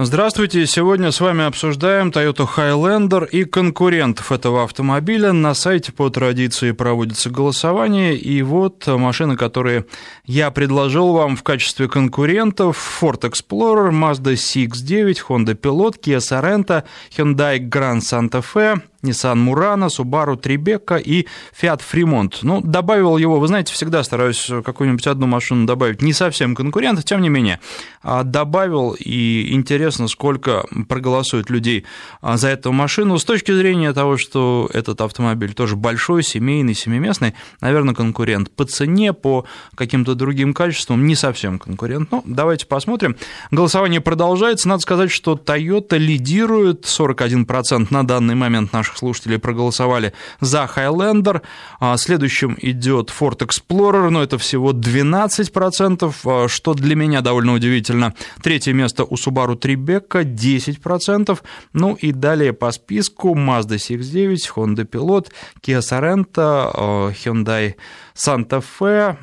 Здравствуйте, 0.00 0.66
сегодня 0.66 1.12
с 1.12 1.20
вами 1.20 1.44
обсуждаем 1.44 2.08
Toyota 2.08 2.48
Highlander 2.52 3.30
и 3.30 3.44
конкурентов 3.44 4.32
этого 4.32 4.64
автомобиля. 4.64 5.32
На 5.32 5.54
сайте 5.54 5.92
по 5.92 6.10
традиции 6.10 6.72
проводится 6.72 7.30
голосование, 7.30 8.16
и 8.16 8.42
вот 8.42 8.88
машины, 8.88 9.36
которые 9.36 9.86
я 10.24 10.50
предложил 10.50 11.12
вам 11.12 11.36
в 11.36 11.44
качестве 11.44 11.86
конкурентов. 11.88 13.00
Ford 13.00 13.20
Explorer, 13.20 13.92
Mazda 13.92 14.34
CX-9, 14.34 15.16
Honda 15.28 15.54
Pilot, 15.54 16.00
Kia 16.02 16.18
Sorento, 16.18 16.82
Hyundai 17.16 17.60
Grand 17.60 18.00
Santa 18.00 18.42
Fe, 18.42 18.82
Nissan 19.04 19.38
Murano, 19.38 19.88
Subaru 19.88 20.36
Tribeca 20.40 21.00
и 21.00 21.26
Fiat 21.60 21.80
Fremont. 21.80 22.38
Ну, 22.42 22.60
добавил 22.60 23.16
его, 23.16 23.38
вы 23.38 23.46
знаете, 23.46 23.72
всегда 23.72 24.02
стараюсь 24.02 24.50
какую-нибудь 24.64 25.06
одну 25.06 25.26
машину 25.26 25.66
добавить, 25.66 26.02
не 26.02 26.12
совсем 26.12 26.54
конкурент, 26.54 27.04
тем 27.04 27.20
не 27.20 27.28
менее, 27.28 27.60
а 28.02 28.22
добавил, 28.22 28.96
и 28.98 29.52
интересно, 29.52 30.08
сколько 30.08 30.64
проголосует 30.88 31.50
людей 31.50 31.84
а, 32.20 32.36
за 32.36 32.48
эту 32.48 32.72
машину. 32.72 33.18
С 33.18 33.24
точки 33.24 33.52
зрения 33.52 33.92
того, 33.92 34.16
что 34.16 34.68
этот 34.72 35.00
автомобиль 35.00 35.54
тоже 35.54 35.76
большой, 35.76 36.22
семейный, 36.22 36.74
семиместный, 36.74 37.34
наверное, 37.60 37.94
конкурент. 37.94 38.50
По 38.50 38.64
цене, 38.64 39.12
по 39.12 39.44
каким-то 39.74 40.14
другим 40.14 40.54
качествам 40.54 41.06
не 41.06 41.14
совсем 41.14 41.58
конкурент. 41.58 42.10
Ну, 42.10 42.22
давайте 42.26 42.66
посмотрим. 42.66 43.16
Голосование 43.50 44.00
продолжается. 44.00 44.68
Надо 44.68 44.80
сказать, 44.80 45.10
что 45.10 45.34
Toyota 45.34 45.98
лидирует 45.98 46.84
41% 46.84 47.88
на 47.90 48.06
данный 48.06 48.34
момент 48.34 48.72
наших 48.72 48.93
наших 48.94 48.98
слушателей 48.98 49.38
проголосовали 49.38 50.12
за 50.40 50.68
Highlander. 50.74 51.42
А, 51.80 51.96
следующим 51.96 52.56
идет 52.62 53.10
Ford 53.10 53.38
Explorer, 53.38 54.10
но 54.10 54.22
это 54.22 54.38
всего 54.38 54.72
12%, 54.72 56.14
а, 56.24 56.48
что 56.48 56.74
для 56.74 56.96
меня 56.96 57.20
довольно 57.20 57.52
удивительно. 57.54 58.14
Третье 58.42 58.72
место 58.72 59.04
у 59.04 59.14
Subaru 59.14 59.56
Tribeca 59.56 60.24
10%. 60.24 61.42
Ну 61.72 61.94
и 61.94 62.12
далее 62.12 62.52
по 62.52 62.72
списку 62.72 63.34
Mazda 63.34 63.76
CX-9, 63.76 64.36
Honda 64.56 64.84
Pilot, 64.84 65.30
Kia 65.62 65.80
Sorento, 65.80 66.70
а, 66.74 67.10
Hyundai 67.10 67.74
Santa 68.14 68.62
Fe, 68.62 69.16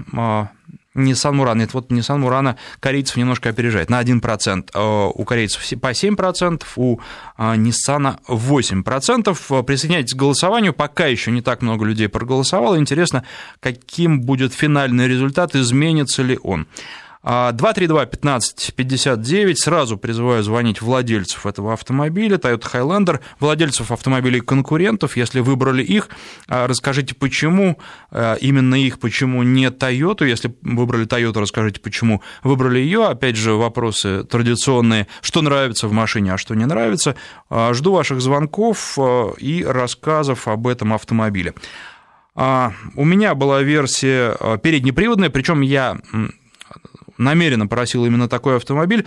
Nissan 0.95 1.35
Murano. 1.35 1.55
Нет, 1.55 1.73
вот 1.73 1.91
Nissan 1.91 2.21
Murano 2.21 2.55
корейцев 2.79 3.17
немножко 3.17 3.49
опережает 3.49 3.89
на 3.89 4.01
1%. 4.01 4.69
Э, 4.73 5.11
у 5.13 5.23
корейцев 5.23 5.61
по 5.79 5.91
7%, 5.91 6.63
у 6.75 6.99
э, 7.37 7.55
Nissan 7.55 8.19
8%. 8.27 9.63
Присоединяйтесь 9.63 10.13
к 10.13 10.17
голосованию. 10.17 10.73
Пока 10.73 11.05
еще 11.07 11.31
не 11.31 11.41
так 11.41 11.61
много 11.61 11.85
людей 11.85 12.09
проголосовало. 12.09 12.77
Интересно, 12.77 13.23
каким 13.59 14.21
будет 14.21 14.53
финальный 14.53 15.07
результат, 15.07 15.55
изменится 15.55 16.23
ли 16.23 16.39
он. 16.43 16.67
232-1559. 17.23 19.55
Сразу 19.55 19.97
призываю 19.97 20.43
звонить 20.43 20.81
владельцев 20.81 21.45
этого 21.45 21.73
автомобиля, 21.73 22.37
Toyota 22.37 22.71
Highlander, 22.71 23.19
владельцев 23.39 23.91
автомобилей 23.91 24.41
конкурентов. 24.41 25.17
Если 25.17 25.39
выбрали 25.39 25.83
их, 25.83 26.09
а, 26.47 26.67
расскажите, 26.67 27.15
почему 27.15 27.77
а, 28.09 28.35
именно 28.35 28.75
их, 28.75 28.99
почему 28.99 29.43
не 29.43 29.67
Toyota. 29.67 30.27
Если 30.27 30.53
выбрали 30.61 31.05
Toyota, 31.05 31.39
расскажите, 31.39 31.79
почему 31.79 32.21
выбрали 32.43 32.79
ее. 32.79 33.07
Опять 33.07 33.35
же, 33.35 33.53
вопросы 33.53 34.23
традиционные, 34.23 35.07
что 35.21 35.41
нравится 35.41 35.87
в 35.87 35.91
машине, 35.91 36.33
а 36.33 36.37
что 36.37 36.55
не 36.55 36.65
нравится. 36.65 37.15
А, 37.49 37.73
жду 37.73 37.93
ваших 37.93 38.21
звонков 38.21 38.97
и 39.37 39.63
рассказов 39.67 40.47
об 40.47 40.67
этом 40.67 40.93
автомобиле. 40.93 41.53
У 42.33 43.03
меня 43.03 43.35
была 43.35 43.61
версия 43.61 44.57
переднеприводная, 44.59 45.29
причем 45.29 45.59
я 45.61 45.99
намеренно 47.21 47.67
просил 47.67 48.05
именно 48.05 48.27
такой 48.27 48.57
автомобиль. 48.57 49.05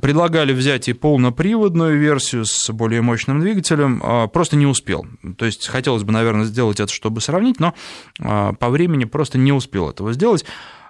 Предлагали 0.00 0.52
взять 0.52 0.88
и 0.88 0.92
полноприводную 0.92 1.98
версию 1.98 2.44
с 2.44 2.70
более 2.70 3.02
мощным 3.02 3.40
двигателем, 3.40 4.00
а, 4.04 4.26
просто 4.26 4.56
не 4.56 4.66
успел. 4.66 5.06
То 5.38 5.46
есть 5.46 5.68
хотелось 5.68 6.02
бы, 6.02 6.12
наверное, 6.12 6.44
сделать 6.44 6.80
это, 6.80 6.92
чтобы 6.92 7.20
сравнить, 7.20 7.60
но 7.60 7.74
а, 8.20 8.52
по 8.52 8.68
времени 8.68 9.04
просто 9.04 9.38
не 9.38 9.52
успел 9.52 9.90
этого 9.90 10.12
сделать. 10.12 10.44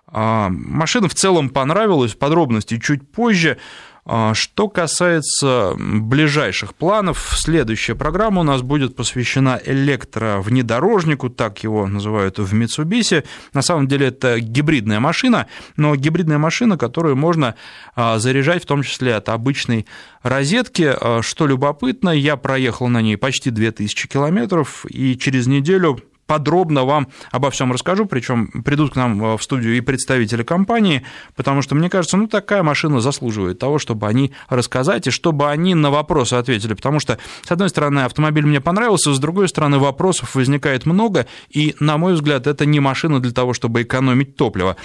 А, 0.06 0.48
машина 0.50 1.08
в 1.08 1.14
целом 1.14 1.48
понравилась, 1.48 2.14
подробности 2.14 2.78
чуть 2.78 3.10
позже. 3.10 3.58
А, 4.04 4.34
что 4.34 4.68
касается 4.68 5.74
ближайших 5.78 6.74
планов, 6.74 7.34
следующая 7.36 7.94
программа 7.94 8.40
у 8.40 8.44
нас 8.44 8.62
будет 8.62 8.96
посвящена 8.96 9.60
электровнедорожнику, 9.64 11.30
так 11.30 11.62
его 11.62 11.86
называют 11.86 12.38
в 12.38 12.52
Mitsubishi. 12.52 13.24
На 13.54 13.62
самом 13.62 13.86
деле 13.86 14.08
это 14.08 14.40
гибридная 14.40 14.98
машина, 14.98 15.46
но 15.76 15.94
гибридная 15.94 16.38
машина, 16.38 16.76
которую 16.76 17.14
можно 17.14 17.54
а, 17.94 18.18
заряжать 18.18 18.64
в 18.64 18.66
том 18.66 18.82
числе 18.82 19.14
от 19.14 19.28
обычной 19.28 19.86
розетки. 20.22 20.92
А, 21.00 21.20
что 21.22 21.46
любопытно, 21.46 22.10
я 22.10 22.36
проехал 22.36 22.88
на 22.88 23.02
ней 23.02 23.16
почти 23.16 23.50
2000 23.50 24.08
километров, 24.08 24.84
и 24.88 25.16
через 25.16 25.46
неделю 25.46 26.00
подробно 26.32 26.86
вам 26.86 27.08
обо 27.30 27.50
всем 27.50 27.72
расскажу, 27.74 28.06
причем 28.06 28.46
придут 28.64 28.94
к 28.94 28.96
нам 28.96 29.22
э, 29.22 29.36
в 29.36 29.42
студию 29.42 29.76
и 29.76 29.82
представители 29.82 30.42
компании, 30.42 31.02
потому 31.36 31.60
что, 31.60 31.74
мне 31.74 31.90
кажется, 31.90 32.16
ну, 32.16 32.26
такая 32.26 32.62
машина 32.62 33.02
заслуживает 33.02 33.58
того, 33.58 33.78
чтобы 33.78 34.06
они 34.06 34.32
рассказать 34.48 35.06
и 35.06 35.10
чтобы 35.10 35.50
они 35.50 35.74
на 35.74 35.90
вопросы 35.90 36.32
ответили, 36.32 36.72
потому 36.72 37.00
что, 37.00 37.18
с 37.42 37.52
одной 37.52 37.68
стороны, 37.68 38.00
автомобиль 38.00 38.46
мне 38.46 38.62
понравился, 38.62 39.12
с 39.12 39.18
другой 39.18 39.46
стороны, 39.46 39.78
вопросов 39.78 40.34
возникает 40.34 40.86
много, 40.86 41.26
и, 41.50 41.76
на 41.80 41.98
мой 41.98 42.14
взгляд, 42.14 42.46
это 42.46 42.64
не 42.64 42.80
машина 42.80 43.20
для 43.20 43.32
того, 43.32 43.52
чтобы 43.52 43.82
экономить 43.82 44.34
топливо. 44.36 44.76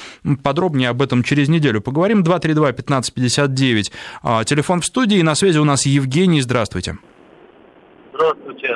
Подробнее 0.43 0.89
об 0.89 1.01
этом 1.01 1.23
через 1.23 1.47
неделю 1.47 1.79
поговорим. 1.79 2.23
232-1559, 2.23 3.93
а, 4.21 4.43
телефон 4.43 4.81
в 4.81 4.85
студии, 4.85 5.21
на 5.21 5.33
связи 5.33 5.59
у 5.59 5.63
нас 5.63 5.85
Евгений, 5.85 6.41
здравствуйте. 6.41 6.97
Здравствуйте 8.11 8.75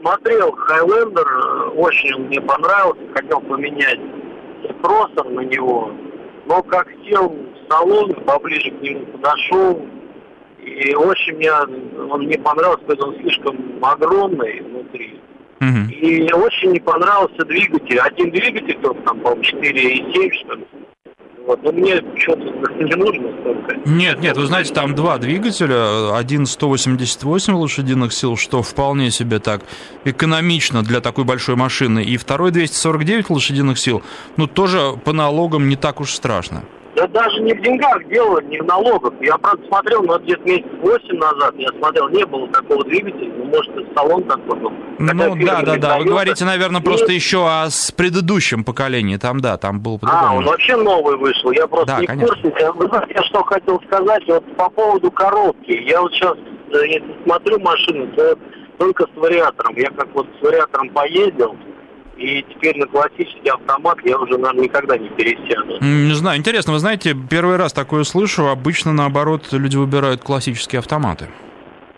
смотрел 0.00 0.52
Хайлендер, 0.52 1.26
э, 1.26 1.68
очень 1.76 2.14
он 2.14 2.22
мне 2.24 2.40
понравился, 2.40 3.00
хотел 3.14 3.40
поменять 3.40 4.00
спросор 4.70 5.28
на 5.28 5.40
него, 5.40 5.92
но 6.46 6.62
как 6.62 6.88
сел 7.04 7.28
в 7.28 7.72
салон, 7.72 8.12
поближе 8.24 8.70
к 8.70 8.80
нему 8.80 9.06
подошел, 9.06 9.86
и 10.58 10.94
очень 10.94 11.36
мне 11.36 11.52
он 11.52 12.22
мне 12.24 12.38
понравился, 12.38 12.84
потому 12.84 12.98
что 12.98 13.08
он 13.08 13.22
слишком 13.22 13.84
огромный 13.84 14.60
внутри. 14.60 15.20
Угу. 15.60 15.92
И 15.92 16.32
очень 16.32 16.72
не 16.72 16.80
понравился 16.80 17.44
двигатель. 17.44 17.98
Один 17.98 18.30
двигатель 18.30 18.78
только 18.80 19.02
там, 19.02 19.20
по-моему, 19.20 19.42
4,7, 19.42 20.32
что 20.32 20.54
ли. 20.54 20.66
Вот. 21.50 21.64
Но 21.64 21.72
мне 21.72 22.00
что-то 22.16 22.44
не 22.80 22.94
нужно 22.94 23.28
столько. 23.40 23.76
Нет, 23.84 24.20
нет, 24.20 24.36
вы 24.36 24.46
знаете, 24.46 24.72
там 24.72 24.94
два 24.94 25.18
двигателя, 25.18 26.16
один 26.16 26.46
188 26.46 27.54
лошадиных 27.54 28.12
сил, 28.12 28.36
что 28.36 28.62
вполне 28.62 29.10
себе 29.10 29.40
так 29.40 29.62
экономично 30.04 30.84
для 30.84 31.00
такой 31.00 31.24
большой 31.24 31.56
машины, 31.56 32.04
и 32.04 32.16
второй 32.18 32.52
249 32.52 33.30
лошадиных 33.30 33.80
сил, 33.80 34.00
ну 34.36 34.46
тоже 34.46 34.92
по 35.04 35.12
налогам 35.12 35.68
не 35.68 35.74
так 35.74 36.00
уж 36.00 36.12
страшно. 36.12 36.62
Да 36.96 37.06
даже 37.06 37.40
не 37.40 37.54
в 37.54 37.62
деньгах 37.62 38.04
дело, 38.08 38.40
не 38.42 38.58
в 38.58 38.64
налогах. 38.64 39.12
Я, 39.20 39.38
правда, 39.38 39.64
смотрел, 39.68 40.02
но 40.02 40.18
где-то 40.18 40.42
месяц 40.42 40.66
восемь 40.82 41.18
назад 41.18 41.54
я 41.56 41.68
смотрел, 41.78 42.08
не 42.08 42.24
было 42.26 42.48
такого 42.48 42.84
двигателя, 42.84 43.32
ну, 43.36 43.44
может, 43.44 43.76
и 43.76 43.94
салон 43.94 44.24
такой 44.24 44.58
был. 44.58 44.72
Ну, 44.98 45.36
да, 45.36 45.62
да, 45.62 45.76
да, 45.76 45.98
вы 45.98 46.04
говорите, 46.04 46.44
наверное, 46.44 46.80
просто 46.80 47.12
еще 47.12 47.48
о 47.48 47.70
с 47.70 47.92
предыдущем 47.92 48.64
поколении, 48.64 49.16
там, 49.16 49.40
да, 49.40 49.56
там 49.56 49.80
был 49.80 50.00
А, 50.02 50.34
он 50.34 50.44
вообще 50.44 50.76
новый 50.76 51.16
вышел, 51.16 51.52
я 51.52 51.66
просто 51.68 51.94
да, 51.94 52.00
не 52.00 52.06
конечно. 52.06 52.36
в 52.36 52.42
курсе. 52.42 52.72
Вы 52.72 52.88
знаете, 52.88 53.12
я 53.14 53.22
что 53.22 53.44
хотел 53.44 53.80
сказать, 53.86 54.22
вот 54.26 54.56
по 54.56 54.68
поводу 54.68 55.10
коробки. 55.12 55.70
Я 55.86 56.02
вот 56.02 56.12
сейчас, 56.12 56.36
э, 56.36 56.86
если 56.86 57.22
смотрю 57.24 57.60
машину, 57.60 58.08
то 58.16 58.36
только 58.78 59.04
с 59.04 59.16
вариатором. 59.16 59.76
Я 59.76 59.90
как 59.90 60.08
вот 60.14 60.26
с 60.40 60.42
вариатором 60.42 60.88
поездил, 60.90 61.54
и 62.20 62.42
теперь 62.42 62.78
на 62.78 62.86
классический 62.86 63.48
автомат 63.48 63.98
я 64.04 64.18
уже, 64.18 64.36
наверное, 64.36 64.64
никогда 64.64 64.98
не 64.98 65.08
пересяду. 65.08 65.78
Не 65.80 66.14
знаю, 66.14 66.38
интересно, 66.38 66.74
вы 66.74 66.78
знаете, 66.78 67.16
первый 67.28 67.56
раз 67.56 67.72
такое 67.72 68.04
слышу, 68.04 68.48
обычно, 68.48 68.92
наоборот, 68.92 69.48
люди 69.52 69.76
выбирают 69.76 70.22
классические 70.22 70.80
автоматы. 70.80 71.28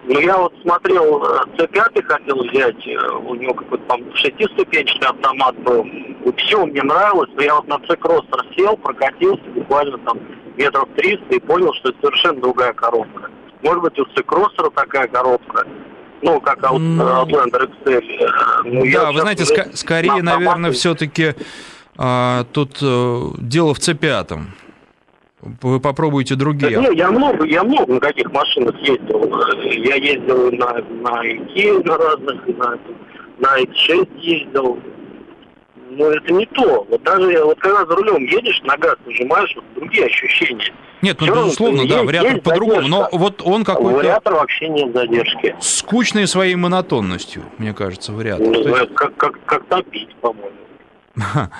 Ну, 0.04 0.18
я 0.20 0.36
вот 0.36 0.52
смотрел, 0.62 1.22
C5 1.56 1.90
э, 1.94 2.02
хотел 2.02 2.36
взять, 2.44 2.86
э, 2.86 2.96
у 3.24 3.34
него 3.34 3.54
какой-то 3.54 3.84
там 3.86 4.00
шестиступенчатый 4.14 5.08
автомат 5.08 5.56
был. 5.60 5.84
И 5.84 6.32
все 6.38 6.66
мне 6.66 6.82
нравилось, 6.82 7.30
но 7.34 7.42
я 7.42 7.54
вот 7.56 7.68
на 7.68 7.78
C-кроссер 7.86 8.46
сел, 8.56 8.76
прокатился 8.76 9.44
буквально 9.54 9.98
там 9.98 10.18
метров 10.56 10.88
300 10.96 11.34
и 11.34 11.40
понял, 11.40 11.72
что 11.74 11.90
это 11.90 11.98
совершенно 12.00 12.40
другая 12.40 12.72
коробка. 12.72 13.30
Может 13.62 13.82
быть, 13.82 13.98
у 14.00 14.04
C-кроссера 14.06 14.70
такая 14.70 15.06
коробка, 15.06 15.66
ну, 16.22 16.40
как 16.40 16.60
Outlander 16.60 17.70
XL. 17.84 18.02
Э, 18.20 18.28
ну, 18.64 18.92
да, 18.92 19.12
вы 19.12 19.20
знаете, 19.20 19.44
ск- 19.44 19.76
скорее, 19.76 20.22
наверное, 20.22 20.70
все-таки 20.72 21.34
а, 21.96 22.44
тут 22.52 22.78
а, 22.82 23.32
дело 23.38 23.74
в 23.74 23.78
C5. 23.78 24.40
Вы 25.60 25.80
попробуйте 25.80 26.36
другие. 26.36 26.80
Да, 26.80 26.88
я 26.90 27.10
много, 27.10 27.44
я 27.44 27.64
много 27.64 27.94
на 27.94 28.00
каких 28.00 28.30
машинах 28.32 28.76
ездил. 28.78 29.28
Я 29.64 29.96
ездил 29.96 30.52
на, 30.52 30.74
на 30.74 31.24
Ikea 31.24 31.84
на 31.84 31.98
разных, 31.98 32.46
на, 32.56 32.78
на 33.40 33.60
X6 33.60 34.08
ездил. 34.20 34.78
Но 35.96 36.06
это 36.06 36.32
не 36.32 36.46
то. 36.46 36.86
Вот 36.88 37.02
даже 37.02 37.44
вот 37.44 37.58
когда 37.58 37.84
за 37.84 37.94
рулем 37.96 38.24
едешь, 38.24 38.60
на 38.62 38.76
газ 38.76 38.96
нажимаешь, 39.04 39.52
вот 39.54 39.64
другие 39.74 40.06
ощущения. 40.06 40.72
Нет, 41.02 41.20
ну, 41.20 41.26
безусловно, 41.26 41.86
да, 41.86 42.02
вариатор 42.02 42.40
по-другому, 42.40 42.88
но 42.88 43.08
вот 43.12 43.42
он 43.44 43.64
какой-то... 43.64 43.96
Вариатор 43.96 44.34
вообще 44.34 44.68
нет 44.68 44.94
задержки. 44.94 45.56
Скучный 45.60 46.26
своей 46.26 46.54
монотонностью, 46.54 47.42
мне 47.58 47.74
кажется, 47.74 48.12
вариатор. 48.12 48.46
Ну, 48.46 48.54
есть... 48.54 48.94
как, 48.94 49.16
как, 49.16 49.44
как 49.44 49.66
топить, 49.66 50.14
по-моему. 50.20 50.52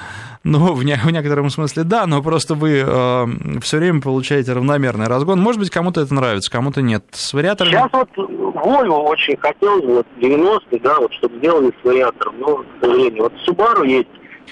Ну, 0.45 0.73
в, 0.73 0.83
не, 0.83 0.97
в 0.97 1.09
некотором 1.13 1.51
смысле 1.51 1.85
да, 1.85 2.05
но 2.05 2.21
просто 2.21 2.57
вы 2.57 2.83
э, 2.85 3.27
все 3.61 3.77
время 3.79 4.01
получаете 4.01 4.53
равномерный 4.53 5.07
разгон. 5.07 5.39
Может 5.39 5.61
быть, 5.61 5.71
кому-то 5.71 6.01
это 6.01 6.13
нравится, 6.13 6.51
кому-то 6.51 6.83
нет. 6.83 7.05
С 7.13 7.33
вариаторами... 7.33 7.71
Сейчас 7.71 7.89
вот 7.93 8.09
Volvo 8.17 9.05
очень 9.05 9.37
хотелось, 9.37 9.85
вот 9.85 10.07
90-е, 10.19 10.81
да, 10.81 10.99
вот, 10.99 11.13
чтобы 11.13 11.39
сделали 11.39 11.73
с 11.81 11.85
вариатором, 11.85 12.35
но, 12.41 12.57
к 12.57 12.67
сожалению, 12.81 13.23
вот 13.23 13.33
Subaru 13.47 13.87
есть 13.87 14.09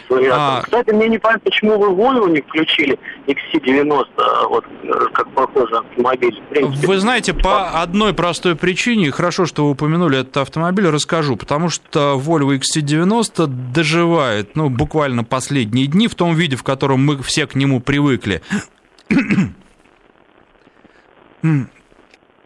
а... 0.08 0.62
Кстати, 0.62 0.90
мне 0.90 1.08
не 1.08 1.18
понятно, 1.18 1.50
почему 1.50 1.78
вы 1.78 1.88
Volvo 1.88 2.30
не 2.30 2.40
включили 2.40 2.98
XC90, 3.26 4.06
вот 4.48 4.64
как 5.12 5.28
похоже 5.30 5.76
автомобиль. 5.76 6.40
принципе, 6.50 6.86
вы 6.86 6.98
знаете, 6.98 7.34
по 7.34 7.80
одной 7.82 8.14
простой 8.14 8.56
причине, 8.56 9.10
хорошо, 9.10 9.46
что 9.46 9.64
вы 9.64 9.72
упомянули 9.72 10.20
этот 10.20 10.36
автомобиль, 10.38 10.88
расскажу, 10.88 11.36
потому 11.36 11.68
что 11.68 12.20
Volvo 12.22 12.58
XC90 12.58 13.46
доживает, 13.46 14.56
ну, 14.56 14.68
буквально 14.68 15.24
последние 15.24 15.86
дни 15.86 16.08
в 16.08 16.14
том 16.14 16.34
виде, 16.34 16.56
в 16.56 16.62
котором 16.62 17.04
мы 17.04 17.22
все 17.22 17.46
к 17.46 17.54
нему 17.54 17.80
привыкли. 17.80 18.42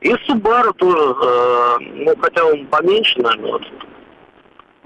И 0.05 0.13
Subaru 0.29 0.75
тоже, 0.75 1.15
э, 1.23 1.77
ну, 1.95 2.15
хотя 2.21 2.45
он 2.45 2.67
поменьше, 2.67 3.21
наверное, 3.23 3.53
вот, 3.53 3.63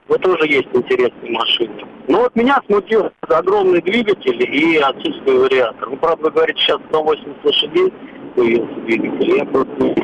но 0.08 0.16
тоже 0.19 0.46
есть 0.46 0.69
интересные 0.72 1.32
машины. 1.32 1.84
Но 2.08 2.20
вот 2.20 2.34
меня 2.34 2.60
смутил 2.66 3.10
огромный 3.28 3.82
двигатель 3.82 4.43
и 4.43 4.76
отсутствие 4.78 5.38
вариатора. 5.38 5.90
Ну, 5.90 5.96
правда, 5.96 6.31
говорит, 6.31 6.56
сейчас 6.58 6.81
180 6.88 7.44
лошадей 7.44 7.93
появился 8.34 8.81
двигатель, 8.87 9.37
я 9.37 9.44
просто 9.44 9.75
не. 9.78 9.99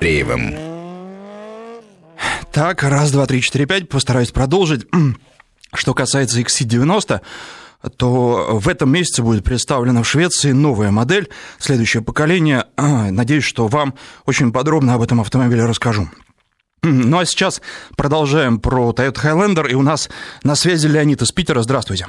Реевым. 0.00 0.54
Так, 2.52 2.82
раз, 2.82 3.12
два, 3.12 3.26
три, 3.26 3.40
четыре, 3.42 3.66
пять, 3.66 3.88
постараюсь 3.88 4.30
продолжить. 4.30 4.86
Что 5.74 5.94
касается 5.94 6.40
XC90, 6.40 7.20
то 7.96 8.48
в 8.52 8.68
этом 8.68 8.90
месяце 8.90 9.22
будет 9.22 9.44
представлена 9.44 10.02
в 10.02 10.08
Швеции 10.08 10.52
новая 10.52 10.90
модель, 10.90 11.28
следующее 11.58 12.02
поколение. 12.02 12.64
Надеюсь, 12.76 13.44
что 13.44 13.68
вам 13.68 13.94
очень 14.26 14.52
подробно 14.52 14.94
об 14.94 15.02
этом 15.02 15.20
автомобиле 15.20 15.64
расскажу. 15.64 16.08
Ну 16.82 17.18
а 17.18 17.24
сейчас 17.26 17.60
продолжаем 17.96 18.58
про 18.58 18.90
Toyota 18.90 19.20
Highlander, 19.22 19.68
и 19.68 19.74
у 19.74 19.82
нас 19.82 20.08
на 20.42 20.54
связи 20.54 20.86
Леонид 20.86 21.20
из 21.20 21.30
Питера. 21.30 21.60
Здравствуйте. 21.60 22.06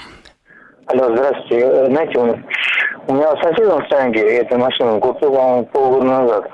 Алло, 0.85 1.13
здравствуйте. 1.13 1.59
Э, 1.59 1.85
знаете, 1.87 2.17
у 3.07 3.13
меня 3.13 3.31
сосед 3.41 3.67
в 3.67 3.85
Станге 3.87 4.21
эту 4.37 4.57
машину 4.57 4.99
купил, 5.01 5.33
по-моему, 5.33 5.65
полгода 5.65 6.05
назад. 6.05 6.51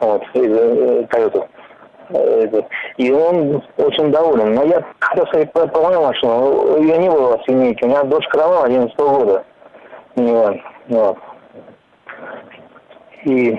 Вот, 0.00 0.22
из 0.34 0.56
э, 0.56 1.06
Toyota. 1.12 1.48
Э, 2.08 2.62
и 2.96 3.12
он 3.12 3.62
очень 3.76 4.10
доволен. 4.10 4.54
Но 4.54 4.64
я 4.64 4.84
хотел 4.98 5.26
сказать 5.28 5.52
про, 5.52 5.66
мою 5.66 6.02
машину. 6.02 6.78
Ее 6.82 6.98
не 6.98 7.08
было 7.08 7.40
линейке. 7.46 7.86
У 7.86 7.88
меня 7.88 8.02
дочь 8.04 8.26
Крова 8.28 8.64
11 8.64 8.96
года. 8.96 9.44
Вот. 10.16 11.18
И 13.24 13.56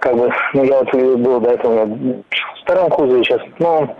как 0.00 0.16
бы, 0.16 0.30
ну, 0.54 0.64
я 0.64 0.78
вот 0.80 0.92
был 0.92 1.40
до 1.40 1.50
этого 1.50 1.84
в 1.86 2.24
втором 2.62 2.90
кузове 2.90 3.22
сейчас, 3.22 3.40
но 3.58 3.96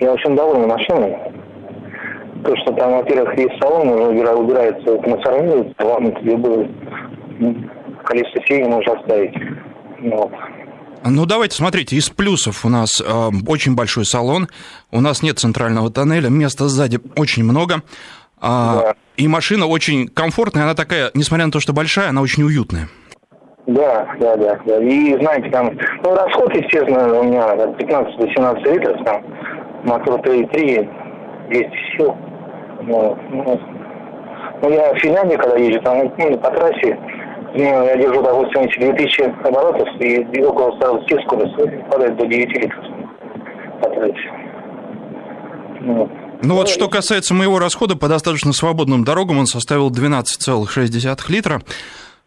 я 0.00 0.12
очень 0.12 0.34
доволен 0.34 0.66
машиной. 0.66 1.16
То, 2.44 2.56
что 2.56 2.72
там, 2.72 2.92
во-первых, 2.92 3.38
есть 3.38 3.60
салон, 3.60 3.88
уже 3.88 4.34
убирается 4.34 4.98
консервируется, 4.98 5.84
вам 5.84 6.12
любое 6.22 6.68
количество 8.04 8.42
сидений 8.42 8.68
можно 8.68 8.94
оставить. 8.94 9.34
Вот. 10.00 10.32
Ну, 11.04 11.26
давайте, 11.26 11.56
смотрите, 11.56 11.96
из 11.96 12.08
плюсов 12.10 12.64
у 12.64 12.68
нас 12.68 13.00
э, 13.00 13.30
очень 13.46 13.74
большой 13.74 14.04
салон, 14.06 14.48
у 14.90 15.00
нас 15.00 15.22
нет 15.22 15.38
центрального 15.38 15.90
тоннеля, 15.90 16.28
места 16.28 16.68
сзади 16.68 17.00
очень 17.16 17.44
много, 17.44 17.76
э, 17.76 17.80
да. 18.40 18.94
и 19.16 19.26
машина 19.28 19.66
очень 19.66 20.08
комфортная, 20.08 20.64
она 20.64 20.74
такая, 20.74 21.10
несмотря 21.14 21.46
на 21.46 21.52
то, 21.52 21.60
что 21.60 21.72
большая, 21.72 22.08
она 22.08 22.22
очень 22.22 22.44
уютная. 22.44 22.88
Да, 23.66 24.08
да, 24.18 24.36
да, 24.36 24.58
да. 24.66 24.78
И 24.78 25.16
знаете, 25.20 25.48
там, 25.50 25.70
ну, 26.02 26.14
расход, 26.14 26.54
естественно, 26.54 27.20
у 27.20 27.22
меня 27.22 27.54
15 27.78 28.16
до 28.16 28.26
17 28.28 28.66
литров, 28.66 29.04
там, 29.04 29.22
мотор 29.84 30.20
3,3, 30.20 30.88
200 31.48 31.70
сил. 31.96 32.16
Ну, 32.82 33.16
ну, 33.30 33.60
ну, 34.62 34.70
я 34.70 34.92
в 34.92 34.98
Финляндии, 34.98 35.36
когда 35.36 35.56
езжу, 35.56 35.80
там, 35.82 36.12
ну, 36.18 36.38
по 36.38 36.50
трассе, 36.50 36.98
ну, 37.54 37.84
я 37.84 37.96
держу, 37.96 38.20
допустим, 38.22 38.62
эти 38.62 38.80
2000 38.80 39.46
оборотов, 39.46 39.88
и 40.00 40.42
около 40.42 40.74
120 40.76 41.24
скорости 41.24 41.84
падает 41.88 42.16
до 42.16 42.26
9 42.26 42.48
литров 42.54 42.84
по 43.80 43.90
трассе. 43.90 44.32
Ну, 45.80 46.08
ну 46.42 46.54
вот 46.56 46.68
что 46.68 46.88
касается 46.88 47.34
моего 47.34 47.60
расхода 47.60 47.96
по 47.96 48.08
достаточно 48.08 48.52
свободным 48.52 49.04
дорогам, 49.04 49.38
он 49.38 49.46
составил 49.46 49.90
12,6 49.90 51.30
литра. 51.30 51.60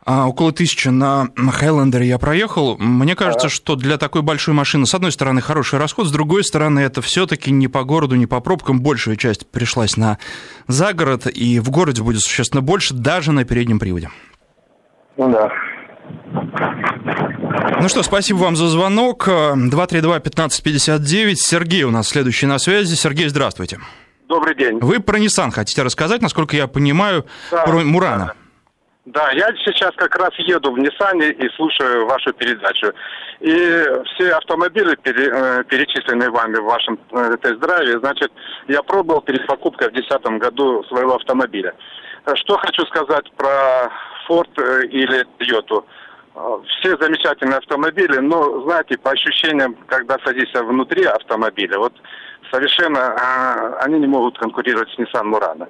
А, 0.07 0.27
около 0.27 0.51
тысячи 0.51 0.89
на 0.89 1.29
Хайлендер 1.35 2.03
я 2.03 2.19
проехал. 2.19 2.77
Мне 2.77 3.15
кажется, 3.15 3.49
что 3.49 3.75
для 3.75 3.97
такой 3.97 4.21
большой 4.21 4.53
машины, 4.53 4.85
с 4.85 4.93
одной 4.93 5.11
стороны, 5.11 5.41
хороший 5.41 5.79
расход, 5.79 6.07
с 6.07 6.11
другой 6.11 6.43
стороны, 6.43 6.81
это 6.81 7.01
все-таки 7.01 7.51
не 7.51 7.67
по 7.67 7.83
городу, 7.83 8.13
не 8.15 8.27
по 8.27 8.39
пробкам. 8.39 8.81
Большая 8.81 9.15
часть 9.15 9.49
пришлась 9.49 9.97
на 9.97 10.19
загород, 10.67 11.25
и 11.25 11.59
в 11.59 11.71
городе 11.71 12.03
будет 12.03 12.21
существенно 12.21 12.61
больше, 12.61 12.93
даже 12.93 13.31
на 13.31 13.45
переднем 13.45 13.79
приводе. 13.79 14.11
Ну 15.17 15.31
да. 15.31 15.49
Ну 17.81 17.89
что, 17.89 18.03
спасибо 18.03 18.37
вам 18.37 18.55
за 18.55 18.67
звонок. 18.67 19.27
232-1559. 19.27 21.33
Сергей 21.35 21.81
у 21.81 21.89
нас 21.89 22.09
следующий 22.09 22.45
на 22.45 22.59
связи. 22.59 22.93
Сергей, 22.93 23.27
здравствуйте. 23.27 23.79
Добрый 24.27 24.55
день. 24.55 24.77
Вы 24.81 24.99
про 24.99 25.17
Nissan 25.17 25.49
хотите 25.49 25.81
рассказать, 25.81 26.21
насколько 26.21 26.55
я 26.55 26.67
понимаю, 26.67 27.25
да, 27.49 27.63
про 27.63 27.83
Мурана. 27.83 28.25
Да. 28.25 28.35
Да, 29.05 29.29
я 29.33 29.47
сейчас 29.63 29.91
как 29.97 30.15
раз 30.15 30.31
еду 30.39 30.71
в 30.71 30.79
Ниссане 30.79 31.29
и 31.29 31.47
слушаю 31.49 32.07
вашу 32.07 32.33
передачу. 32.33 32.91
И 33.39 33.85
все 34.05 34.31
автомобили, 34.31 34.95
пере, 34.95 35.29
э, 35.31 35.63
перечисленные 35.65 36.31
вами 36.31 36.57
в 36.57 36.63
вашем 36.63 36.99
э, 37.11 37.37
тест-драйве, 37.39 37.99
значит, 37.99 38.31
я 38.67 38.81
пробовал 38.81 39.21
перед 39.21 39.45
покупкой 39.45 39.89
в 39.89 39.93
2010 39.93 40.41
году 40.41 40.83
своего 40.85 41.15
автомобиля. 41.15 41.75
Что 42.33 42.57
хочу 42.57 42.83
сказать 42.87 43.31
про 43.33 43.91
Ford 44.27 44.49
э, 44.57 44.87
или 44.87 45.23
Toyota. 45.37 45.83
Все 46.79 46.97
замечательные 46.97 47.59
автомобили, 47.59 48.17
но, 48.17 48.63
знаете, 48.63 48.97
по 48.97 49.11
ощущениям, 49.11 49.77
когда 49.85 50.17
садишься 50.25 50.63
внутри 50.63 51.05
автомобиля, 51.05 51.77
вот 51.77 51.93
совершенно 52.51 53.15
а, 53.15 53.77
они 53.83 53.99
не 53.99 54.07
могут 54.07 54.37
конкурировать 54.39 54.89
с 54.89 54.97
Nissan 54.97 55.31
Murano. 55.31 55.67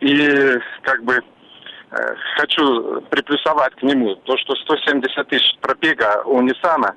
И 0.00 0.60
как 0.82 1.02
бы 1.02 1.20
хочу 2.36 3.00
приплюсовать 3.10 3.74
к 3.76 3.82
нему 3.82 4.14
то, 4.16 4.36
что 4.38 4.54
170 4.54 5.28
тысяч 5.28 5.56
пробега 5.60 6.22
у 6.24 6.40
Ниссана, 6.40 6.94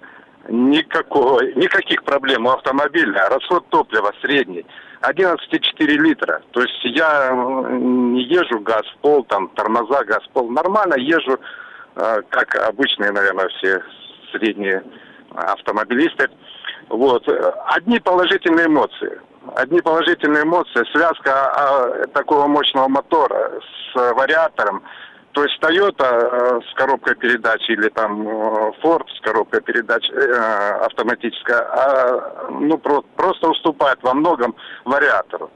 никакого, 0.50 1.42
никаких 1.56 2.04
проблем 2.04 2.46
у 2.46 2.52
автомобиля, 2.52 3.30
расход 3.30 3.68
топлива 3.70 4.14
средний, 4.22 4.66
11,4 5.02 5.86
литра. 5.88 6.42
То 6.52 6.62
есть 6.62 6.84
я 6.84 7.32
не 7.32 8.24
езжу 8.24 8.60
газ 8.60 8.84
в 8.96 8.98
пол, 9.02 9.24
там 9.26 9.50
тормоза, 9.50 10.04
газ 10.04 10.24
в 10.24 10.30
пол. 10.30 10.50
Нормально 10.50 10.96
езжу, 10.98 11.40
э, 11.96 12.22
как 12.30 12.56
обычные, 12.56 13.12
наверное, 13.12 13.50
все 13.50 13.82
средние 14.32 14.84
автомобилисты. 15.36 16.30
Вот. 16.90 17.28
Одни 17.68 18.00
положительные 18.00 18.68
эмоции 18.68 19.20
одни 19.56 19.82
положительные 19.82 20.44
эмоции, 20.44 20.84
связка 20.92 21.32
а, 21.32 22.08
такого 22.14 22.48
мощного 22.48 22.88
мотора 22.88 23.52
с 23.62 24.14
вариатором. 24.14 24.84
То 25.38 25.44
есть 25.44 25.62
Toyota 25.62 26.04
э, 26.04 26.60
с 26.68 26.74
коробкой 26.74 27.14
передач 27.14 27.62
или 27.70 27.90
там 27.90 28.28
э, 28.28 28.72
Ford 28.82 29.04
с 29.16 29.22
коробкой 29.22 29.62
передач 29.62 30.04
э, 30.10 30.80
автоматическая, 30.82 31.60
а, 31.60 32.50
ну 32.50 32.76
про, 32.80 33.04
просто 33.16 33.48
уступает 33.48 34.00
во 34.02 34.16
многом 34.16 34.56
вариатору. 34.84 35.52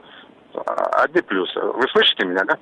Одни 0.54 1.20
плюсы. 1.22 1.58
Вы 1.58 1.88
слышите 1.92 2.24
меня, 2.24 2.44
да? 2.44 2.58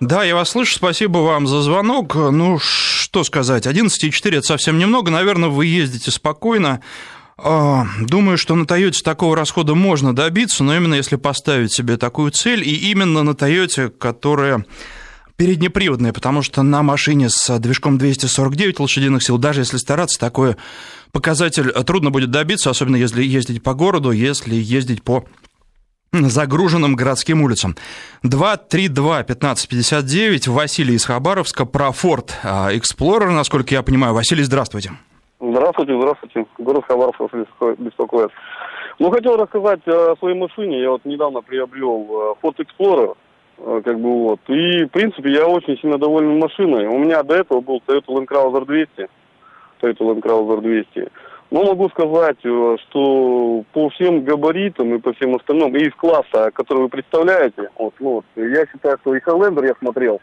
Да, 0.00 0.24
я 0.24 0.34
вас 0.34 0.50
слышу. 0.50 0.76
Спасибо 0.76 1.18
вам 1.18 1.46
за 1.46 1.60
звонок. 1.60 2.14
Ну, 2.14 2.58
что 2.58 3.24
сказать, 3.24 3.66
11,4 3.66 4.30
это 4.30 4.42
совсем 4.42 4.78
немного. 4.78 5.10
Наверное, 5.10 5.50
вы 5.50 5.66
ездите 5.66 6.10
спокойно. 6.10 6.80
А, 7.36 7.86
думаю, 8.00 8.38
что 8.38 8.54
на 8.54 8.64
Тойоте 8.64 9.02
такого 9.02 9.34
расхода 9.34 9.74
можно 9.74 10.14
добиться, 10.14 10.62
но 10.62 10.76
именно 10.76 10.94
если 10.94 11.16
поставить 11.16 11.72
себе 11.72 11.96
такую 11.96 12.30
цель, 12.30 12.62
и 12.66 12.90
именно 12.90 13.24
на 13.24 13.34
Тойоте, 13.34 13.88
которая 13.88 14.64
переднеприводная, 15.36 16.12
потому 16.12 16.42
что 16.42 16.62
на 16.62 16.84
машине 16.84 17.28
с 17.28 17.58
движком 17.58 17.98
249 17.98 18.78
лошадиных 18.78 19.20
сил, 19.22 19.38
даже 19.38 19.62
если 19.62 19.78
стараться, 19.78 20.20
такой 20.20 20.54
показатель 21.10 21.72
трудно 21.84 22.10
будет 22.10 22.30
добиться, 22.30 22.70
особенно 22.70 22.94
если 22.96 23.24
ездить 23.24 23.62
по 23.62 23.74
городу, 23.74 24.12
если 24.12 24.54
ездить 24.54 25.02
по 25.02 25.24
загруженным 26.12 26.94
городским 26.94 27.42
улицам. 27.42 27.76
232-1559, 28.22 30.50
Василий 30.50 30.94
из 30.94 31.04
Хабаровска, 31.04 31.64
про 31.64 31.88
Ford 31.88 32.30
Explorer, 32.44 33.32
насколько 33.32 33.74
я 33.74 33.82
понимаю. 33.82 34.14
Василий, 34.14 34.44
здравствуйте. 34.44 34.92
Здравствуйте, 35.50 35.98
здравствуйте. 35.98 36.46
Город 36.56 36.84
Хабаровск 36.88 37.20
беспокоит. 37.78 38.30
Ну, 38.98 39.10
хотел 39.10 39.36
рассказать 39.36 39.86
о 39.86 40.16
своей 40.16 40.38
машине. 40.38 40.80
Я 40.80 40.90
вот 40.92 41.04
недавно 41.04 41.42
приобрел 41.42 42.36
Ford 42.42 42.56
Explorer, 42.56 43.14
как 43.82 44.00
бы 44.00 44.22
вот. 44.22 44.40
И, 44.48 44.84
в 44.84 44.88
принципе, 44.88 45.32
я 45.32 45.46
очень 45.46 45.78
сильно 45.78 45.98
доволен 45.98 46.38
машиной. 46.38 46.86
У 46.86 46.98
меня 46.98 47.22
до 47.22 47.34
этого 47.34 47.60
был 47.60 47.82
Toyota 47.86 48.06
Land 48.06 48.26
Cruiser 48.26 48.64
200. 48.64 49.08
Toyota 49.82 49.98
Land 49.98 50.22
Cruiser 50.22 50.60
200. 50.62 51.08
Но 51.50 51.64
могу 51.64 51.90
сказать, 51.90 52.38
э, 52.42 52.76
что 52.88 53.64
по 53.74 53.90
всем 53.90 54.24
габаритам 54.24 54.94
и 54.94 54.98
по 54.98 55.12
всем 55.12 55.36
остальным, 55.36 55.76
и 55.76 55.84
из 55.84 55.94
класса, 55.94 56.50
который 56.54 56.84
вы 56.84 56.88
представляете, 56.88 57.68
вот, 57.76 57.92
ну, 58.00 58.12
вот, 58.14 58.24
я 58.36 58.66
считаю, 58.66 58.98
что 59.02 59.14
и 59.14 59.20
Highlander 59.20 59.66
я 59.66 59.74
смотрел. 59.78 60.22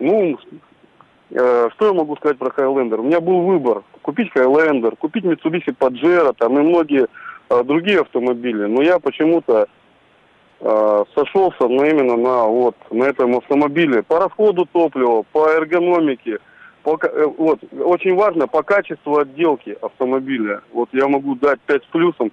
Ну, 0.00 0.32
э, 0.32 0.36
что 1.30 1.86
я 1.86 1.92
могу 1.92 2.16
сказать 2.16 2.38
про 2.38 2.48
Highlander? 2.48 2.96
У 2.96 3.04
меня 3.04 3.20
был 3.20 3.42
выбор. 3.42 3.82
Купить 4.02 4.30
Highlander, 4.34 4.96
купить 4.96 5.24
Mitsubishi 5.24 5.76
Pajero, 5.76 6.34
там 6.36 6.58
и 6.58 6.62
многие 6.62 7.06
э, 7.48 7.64
другие 7.64 8.00
автомобили. 8.00 8.66
Но 8.66 8.82
я 8.82 8.98
почему-то 8.98 9.66
э, 10.60 11.04
сошелся 11.14 11.66
ну, 11.68 11.84
именно 11.84 12.16
на, 12.16 12.44
вот, 12.44 12.76
на 12.90 13.04
этом 13.04 13.36
автомобиле. 13.36 14.02
По 14.02 14.20
расходу 14.20 14.66
топлива, 14.66 15.24
по 15.32 15.48
эргономике– 15.48 16.38
по, 16.84 16.98
э, 17.02 17.26
вот, 17.38 17.60
очень 17.72 18.14
важно 18.14 18.46
по 18.46 18.62
качеству 18.62 19.18
отделки 19.18 19.76
автомобиля. 19.80 20.60
Вот 20.72 20.90
я 20.92 21.08
могу 21.08 21.34
дать 21.34 21.58
5 21.60 21.82
с 21.82 21.86
плюсом 21.86 22.30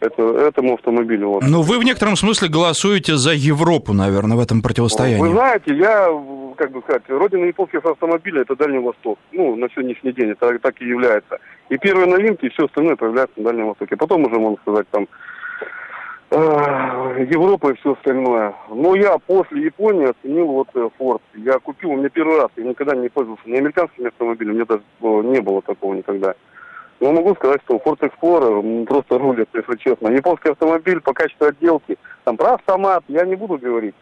это, 0.00 0.22
этому 0.22 0.74
автомобилю. 0.74 1.28
Вот. 1.28 1.42
Но 1.42 1.62
вы 1.62 1.78
в 1.78 1.84
некотором 1.84 2.16
смысле 2.16 2.48
голосуете 2.48 3.16
за 3.16 3.32
Европу, 3.32 3.92
наверное, 3.92 4.36
в 4.36 4.40
этом 4.40 4.62
противостоянии. 4.62 5.20
Вы 5.20 5.30
знаете, 5.30 5.74
я, 5.74 6.08
как 6.56 6.72
бы 6.72 6.80
сказать, 6.82 7.02
родина 7.08 7.44
японских 7.44 7.84
автомобилей– 7.84 8.40
это 8.42 8.56
Дальний 8.56 8.78
Восток. 8.78 9.18
Ну, 9.32 9.56
на 9.56 9.68
сегодняшний 9.70 10.12
день 10.12 10.30
это 10.30 10.58
так 10.58 10.80
и 10.80 10.86
является. 10.86 11.38
И 11.68 11.78
первые 11.78 12.06
новинки, 12.06 12.46
и 12.46 12.50
все 12.50 12.64
остальное 12.64 12.96
появляется 12.96 13.38
на 13.38 13.44
Дальнем 13.44 13.68
Востоке. 13.68 13.96
Потом 13.96 14.24
уже, 14.24 14.38
можно 14.38 14.58
сказать, 14.62 14.86
там 14.90 15.06
Европа 16.30 17.70
и 17.70 17.76
все 17.76 17.92
остальное. 17.92 18.54
Но 18.68 18.94
я 18.94 19.16
после 19.18 19.62
Японии 19.62 20.10
оценил 20.10 20.46
вот 20.46 20.68
Ford. 20.98 21.22
Э, 21.34 21.38
я 21.38 21.58
купил, 21.58 21.90
у 21.90 21.96
меня 21.96 22.10
первый 22.10 22.36
раз, 22.36 22.50
я 22.56 22.64
никогда 22.64 22.94
не 22.94 23.08
пользовался 23.08 23.48
ни 23.48 23.56
американскими 23.56 24.08
автомобилями, 24.08 24.56
мне 24.56 24.64
даже 24.66 24.82
не 25.00 25.40
было 25.40 25.62
такого 25.62 25.94
никогда. 25.94 26.34
Но 27.00 27.12
могу 27.12 27.34
сказать, 27.36 27.60
что 27.64 27.76
Ford 27.76 28.00
Explorer 28.00 28.84
просто 28.86 29.18
рулит, 29.18 29.48
если 29.54 29.76
честно. 29.76 30.08
Японский 30.08 30.50
автомобиль 30.50 31.00
по 31.00 31.12
качеству 31.12 31.46
отделки, 31.46 31.96
там 32.24 32.36
про 32.36 32.54
автомат 32.54 33.04
я 33.08 33.24
не 33.24 33.36
буду 33.36 33.58
говорить. 33.58 33.94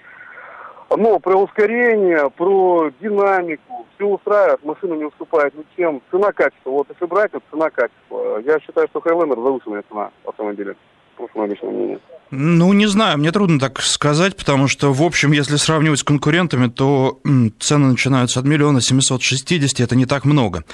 Но 0.88 1.19
про 1.19 1.37
ускорение, 1.37 2.31
про 2.31 2.91
динамику, 3.00 3.87
все 3.95 4.07
устраивает, 4.07 4.65
машина 4.65 4.95
не 4.95 5.05
уступает 5.05 5.53
ничем. 5.55 6.00
Цена-качество, 6.11 6.71
вот 6.71 6.87
если 6.88 7.07
брать, 7.07 7.33
вот 7.33 7.43
цена-качество. 7.50 8.38
Я 8.47 8.61
считаю, 8.61 8.87
что 8.88 9.00
Highlander 9.00 9.43
завышенная 9.43 9.83
цена 9.91 10.11
автомобиля. 10.25 10.76
Просто 11.17 11.38
мое 11.38 11.57
мнение. 11.62 11.99
Ну, 12.31 12.73
не 12.73 12.87
знаю, 12.87 13.19
мне 13.19 13.33
трудно 13.33 13.59
так 13.59 13.81
сказать, 13.81 14.37
потому 14.37 14.69
что, 14.69 14.93
в 14.93 15.03
общем, 15.03 15.33
если 15.33 15.57
сравнивать 15.57 16.00
с 16.00 16.05
конкурентами, 16.05 16.69
то 16.69 17.19
цены 17.59 17.88
начинаются 17.88 18.41
от 18.41 18.47
миллиона 18.47 18.81
семьсот 18.81 19.23
шестидесяти, 19.23 19.83
это 19.83 19.97
не 19.97 20.07
так 20.07 20.25
много. 20.25 20.65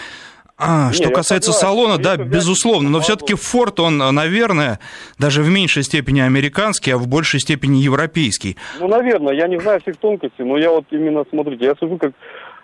А, 0.64 0.92
что 0.92 1.10
касается 1.10 1.52
салона, 1.52 1.98
да, 1.98 2.16
безусловно, 2.16 2.88
но 2.88 3.00
все-таки 3.00 3.34
Ford, 3.34 3.80
он, 3.80 3.98
наверное, 3.98 4.78
даже 5.18 5.42
в 5.42 5.48
меньшей 5.48 5.82
степени 5.82 6.20
американский, 6.20 6.92
а 6.92 6.98
в 6.98 7.08
большей 7.08 7.40
степени 7.40 7.78
европейский. 7.78 8.56
Ну, 8.78 8.88
наверное, 8.88 9.34
я 9.34 9.48
не 9.48 9.58
знаю 9.58 9.80
всех 9.80 9.96
тонкостей, 9.96 10.44
но 10.44 10.56
я 10.56 10.70
вот 10.70 10.84
именно, 10.90 11.24
смотрите, 11.30 11.64
я 11.64 11.74
сужу 11.74 11.98
как 11.98 12.12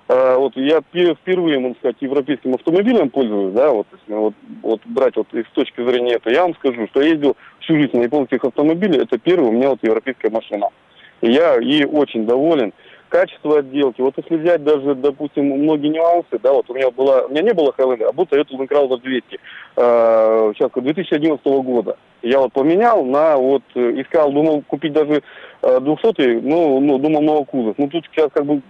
а, 0.09 0.39
вот 0.39 0.57
я 0.57 0.81
впервые, 0.81 1.59
можно 1.59 1.77
сказать, 1.79 1.97
европейским 2.01 2.55
автомобилем 2.55 3.11
пользуюсь, 3.11 3.53
да, 3.53 3.71
вот, 3.71 3.87
вот, 4.07 4.35
вот 4.63 4.81
брать 4.87 5.17
вот 5.17 5.27
с 5.33 5.53
точки 5.53 5.85
зрения 5.85 6.15
этого, 6.15 6.33
я 6.33 6.43
вам 6.43 6.55
скажу, 6.55 6.87
что 6.89 7.03
я 7.03 7.11
ездил 7.11 7.37
всю 7.61 7.75
жизнь 7.75 7.97
на 7.97 8.05
японских 8.05 8.43
автомобилях, 8.43 9.03
это 9.03 9.19
первый 9.19 9.51
у 9.51 9.53
меня 9.53 9.69
вот 9.71 9.81
европейская 9.83 10.31
машина. 10.31 10.69
И 11.21 11.31
я 11.31 11.57
ей 11.57 11.85
очень 11.85 12.27
доволен. 12.27 12.73
Качество 13.09 13.61
отделки, 13.61 14.01
вот 14.01 14.15
если 14.17 14.37
взять 14.37 14.63
даже, 14.63 14.95
допустим, 14.95 15.47
многие 15.47 15.89
нюансы, 15.89 16.39
да, 16.43 16.53
вот 16.53 16.69
у 16.69 16.75
меня 16.75 16.91
была, 16.91 17.23
у 17.23 17.31
меня 17.31 17.43
не 17.43 17.55
было 17.55 17.73
Highlander, 17.77 18.05
а 18.05 18.13
был 18.13 18.25
Toyota 18.25 18.51
Land 18.51 18.69
Cruiser 18.69 19.01
200, 19.01 19.41
э, 19.77 20.53
сейчас 20.55 20.71
2011 20.75 21.45
года. 21.63 21.97
Я 22.21 22.41
вот 22.41 22.53
поменял 22.53 23.05
на, 23.05 23.37
вот, 23.37 23.63
искал, 23.75 24.33
думал 24.33 24.63
купить 24.67 24.93
даже 24.93 25.23
200 25.63 26.41
ну, 26.41 26.81
ну, 26.81 26.99
думал 26.99 27.23
новый 27.23 27.45
кузов. 27.47 27.75
Ну, 27.79 27.89
тут 27.89 28.05
сейчас 28.13 28.31
как 28.33 28.45
бы 28.45 28.61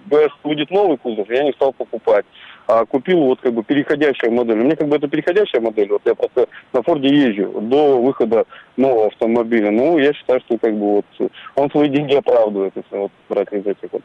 будет 0.45 0.71
новый 0.71 0.99
кузов, 0.99 1.29
я 1.31 1.43
не 1.43 1.53
стал 1.53 1.73
покупать. 1.73 2.25
А 2.67 2.85
купил 2.85 3.21
вот 3.21 3.41
как 3.41 3.55
бы 3.55 3.65
переходящая 3.65 4.31
модель. 4.31 4.61
У 4.61 4.65
меня 4.65 4.77
как 4.77 4.89
бы 4.89 4.97
это 4.97 5.09
переходящая 5.09 5.63
модель. 5.63 5.89
Вот 5.89 6.03
я 6.05 6.15
просто 6.15 6.49
на 6.75 6.83
Форде 6.83 7.09
езжу 7.09 7.63
до 7.63 7.99
выхода 7.99 8.45
нового 8.77 9.07
автомобиля. 9.07 9.71
Ну, 9.71 9.97
я 9.97 10.13
считаю, 10.13 10.41
что 10.41 10.59
как 10.59 10.75
бы 10.75 10.97
вот 10.97 11.31
он 11.57 11.71
свои 11.71 11.89
деньги 11.89 12.15
оправдывает, 12.15 12.75
если 12.77 12.97
вот 12.99 13.11
брать 13.31 13.53
из 13.53 13.67
этих 13.67 13.91
вот. 13.91 14.03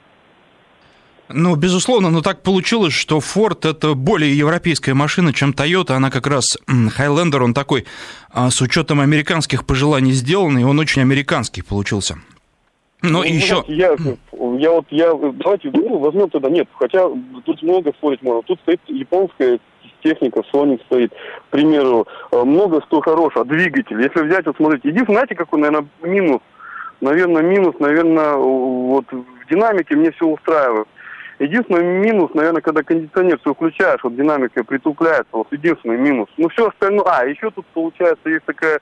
Ну, 1.34 1.56
безусловно, 1.56 2.12
но 2.12 2.22
так 2.22 2.44
получилось, 2.44 2.94
что 2.94 3.18
Ford 3.18 3.68
это 3.68 3.96
более 3.96 4.38
европейская 4.38 4.94
машина, 4.94 5.34
чем 5.34 5.52
Toyota. 5.52 5.94
Она 5.94 6.12
как 6.12 6.28
раз 6.28 6.58
Highlander, 6.68 7.42
он 7.42 7.54
такой 7.54 7.86
а, 8.32 8.52
с 8.52 8.62
учетом 8.62 9.00
американских 9.00 9.66
пожеланий 9.66 10.12
сделанный, 10.12 10.64
он 10.64 10.78
очень 10.80 11.02
американский 11.02 11.64
получился. 11.64 12.18
Ну, 13.02 13.10
ну 13.20 13.24
еще... 13.24 13.64
Я, 13.68 13.96
я 14.60 14.72
вот, 14.72 14.86
я, 14.92 15.12
давайте, 15.14 15.72
ну, 15.74 15.98
возьмем 15.98 16.30
тогда, 16.30 16.50
нет, 16.50 16.68
хотя 16.80 17.10
тут 17.46 17.62
много 17.64 17.92
спорить 17.94 18.22
можно. 18.22 18.44
Тут 18.44 18.60
стоит 18.62 18.80
японская 18.88 19.60
техника, 20.04 20.42
Sonic 20.54 20.82
стоит, 20.86 21.12
к 21.14 21.52
примеру, 21.52 22.08
э, 22.32 22.44
много 22.44 22.82
что 22.84 23.02
хорошего, 23.02 23.44
двигатель. 23.44 24.00
Если 24.02 24.22
взять, 24.22 24.46
вот 24.46 24.56
смотрите, 24.58 24.90
единственное, 24.90 25.20
знаете, 25.20 25.36
какой, 25.36 25.60
наверное, 25.60 25.88
минус? 26.04 26.42
Наверное, 27.02 27.42
минус, 27.42 27.76
наверное, 27.80 28.36
вот 28.36 29.06
в 29.12 29.50
динамике 29.50 29.96
мне 29.96 30.12
все 30.12 30.26
устраивает. 30.26 30.88
Единственный 31.40 31.84
минус, 31.84 32.32
наверное, 32.34 32.62
когда 32.62 32.84
кондиционер 32.84 33.40
все 33.40 33.54
включаешь, 33.54 34.04
вот 34.04 34.16
динамика 34.16 34.64
притупляется, 34.64 35.30
вот 35.32 35.48
единственный 35.52 35.98
минус. 35.98 36.30
Ну, 36.38 36.50
все 36.50 36.68
остальное... 36.68 37.06
А, 37.06 37.26
еще 37.26 37.50
тут, 37.52 37.66
получается, 37.68 38.30
есть 38.30 38.46
такая 38.46 38.80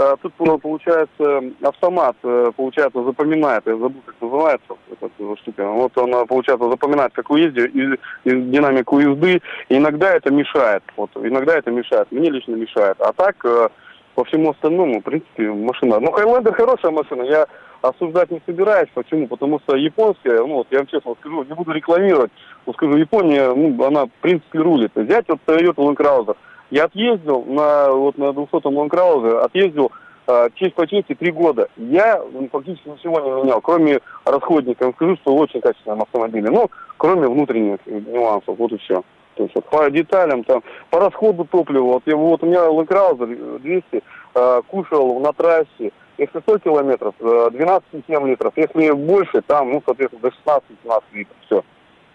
Э, 0.00 0.14
тут 0.22 0.32
получается 0.62 1.42
автомат, 1.60 2.16
э, 2.22 2.52
получается, 2.56 3.02
запоминает, 3.02 3.66
я 3.66 3.72
забыл, 3.72 4.00
как 4.06 4.14
называется 4.20 4.76
эта 4.92 5.36
штука. 5.38 5.66
Вот 5.66 5.98
он, 5.98 6.26
получается, 6.28 6.70
запоминает, 6.70 7.12
как 7.14 7.28
вы 7.30 7.40
ездите, 7.40 7.98
динамику 8.24 9.00
езды. 9.00 9.42
И 9.68 9.76
иногда 9.76 10.14
это 10.14 10.30
мешает. 10.30 10.84
Вот, 10.96 11.10
иногда 11.16 11.56
это 11.56 11.72
мешает. 11.72 12.06
Мне 12.12 12.30
лично 12.30 12.54
мешает. 12.54 12.96
А 13.00 13.12
так, 13.12 13.44
э, 13.44 13.70
по 14.18 14.24
всему 14.24 14.50
остальному, 14.50 14.98
в 14.98 15.04
принципе, 15.04 15.48
машина. 15.48 16.00
Ну, 16.00 16.10
Хайлендер 16.10 16.52
хорошая 16.52 16.90
машина. 16.90 17.22
Я 17.22 17.46
осуждать 17.82 18.32
не 18.32 18.42
собираюсь. 18.44 18.88
Почему? 18.92 19.28
Потому 19.28 19.60
что 19.60 19.76
японская, 19.76 20.40
ну, 20.40 20.54
вот 20.54 20.66
я 20.72 20.78
вам 20.78 20.88
честно 20.88 21.14
скажу, 21.20 21.44
не 21.44 21.54
буду 21.54 21.70
рекламировать, 21.70 22.32
но 22.66 22.72
скажу, 22.72 22.96
Япония, 22.96 23.54
ну, 23.54 23.80
она, 23.84 24.06
в 24.06 24.10
принципе, 24.20 24.58
рулит. 24.58 24.90
Взять 24.96 25.26
вот 25.28 25.38
Toyota 25.46 25.76
Land 25.76 25.94
Cruiser. 25.94 26.36
Я 26.72 26.86
отъездил 26.86 27.44
на, 27.44 27.92
вот, 27.92 28.18
на 28.18 28.30
200-м 28.30 28.76
Ланкраузе, 28.76 29.38
отъездил 29.38 29.92
э, 30.26 30.48
честь 30.56 30.74
по 30.74 30.84
чести 30.88 31.14
три 31.14 31.30
года. 31.30 31.68
Я 31.76 32.20
ну, 32.32 32.48
фактически 32.50 32.88
ничего 32.88 33.20
не 33.20 33.30
менял, 33.30 33.60
кроме 33.60 34.00
расходников. 34.24 34.96
Скажу, 34.96 35.14
что 35.18 35.36
очень 35.36 35.60
качественном 35.60 36.02
автомобиле. 36.02 36.50
Ну, 36.50 36.68
кроме 36.96 37.28
внутренних 37.28 37.78
нюансов, 37.86 38.58
вот 38.58 38.72
и 38.72 38.78
все. 38.78 39.04
То 39.38 39.44
есть 39.44 39.54
вот, 39.54 39.64
по 39.66 39.88
деталям, 39.88 40.42
там, 40.42 40.64
по 40.90 40.98
расходу 40.98 41.44
топлива. 41.44 41.84
Вот, 41.84 42.02
я, 42.06 42.16
вот 42.16 42.42
у 42.42 42.46
меня 42.46 42.66
Land 42.66 43.58
200 43.60 44.02
э, 44.34 44.62
кушал 44.66 45.20
на 45.20 45.32
трассе, 45.32 45.92
если 46.18 46.40
100 46.40 46.58
километров, 46.58 47.14
э, 47.20 47.50
12,7 47.52 48.28
литров. 48.28 48.52
Если 48.56 48.90
больше, 48.90 49.40
там, 49.42 49.70
ну, 49.70 49.80
соответственно, 49.86 50.22
до 50.22 50.50
16-17 50.50 51.02
литров. 51.12 51.36
Все. 51.46 51.62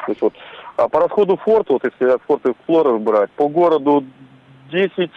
То 0.06 0.12
есть 0.12 0.22
вот, 0.22 0.34
а 0.76 0.90
по 0.90 1.00
расходу 1.00 1.40
Ford, 1.46 1.66
вот 1.70 1.86
если 1.86 2.18
Ford 2.28 2.42
Explorer 2.44 3.00
брать, 3.00 3.32
по 3.32 3.48
городу 3.48 4.04
10-12, 4.70 5.10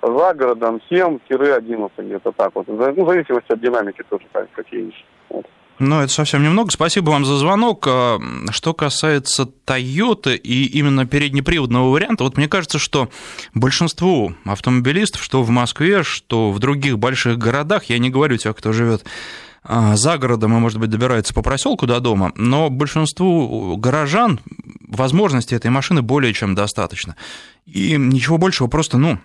за 0.00 0.34
городом 0.34 0.80
7-11, 0.88 1.90
где-то 1.98 2.30
так 2.30 2.54
вот. 2.54 2.68
Ну, 2.68 2.76
в 2.76 3.08
зависимости 3.08 3.50
от 3.50 3.60
динамики 3.60 4.04
тоже 4.08 4.26
какие 4.52 4.92
вот. 5.28 5.46
Ну, 5.78 6.00
это 6.00 6.12
совсем 6.12 6.42
немного. 6.42 6.70
Спасибо 6.70 7.10
вам 7.10 7.24
за 7.24 7.36
звонок. 7.36 7.84
А, 7.88 8.20
что 8.50 8.74
касается 8.74 9.48
Toyota 9.66 10.36
и 10.36 10.66
именно 10.66 11.04
переднеприводного 11.04 11.90
варианта, 11.90 12.24
вот 12.24 12.36
мне 12.36 12.48
кажется, 12.48 12.78
что 12.78 13.10
большинству 13.54 14.34
автомобилистов, 14.44 15.22
что 15.22 15.42
в 15.42 15.50
Москве, 15.50 16.04
что 16.04 16.52
в 16.52 16.58
других 16.60 16.98
больших 16.98 17.38
городах, 17.38 17.84
я 17.84 17.98
не 17.98 18.10
говорю 18.10 18.36
тех, 18.36 18.56
кто 18.56 18.72
живет 18.72 19.04
а, 19.64 19.96
за 19.96 20.16
городом 20.16 20.56
и, 20.56 20.60
может 20.60 20.78
быть, 20.78 20.90
добирается 20.90 21.34
по 21.34 21.42
проселку 21.42 21.86
до 21.86 21.98
дома, 21.98 22.32
но 22.36 22.70
большинству 22.70 23.76
горожан 23.76 24.40
возможности 24.86 25.54
этой 25.54 25.70
машины 25.70 26.02
более 26.02 26.32
чем 26.34 26.54
достаточно. 26.54 27.16
И 27.66 27.96
ничего 27.96 28.38
большего 28.38 28.68
просто, 28.68 28.98
ну, 28.98 29.18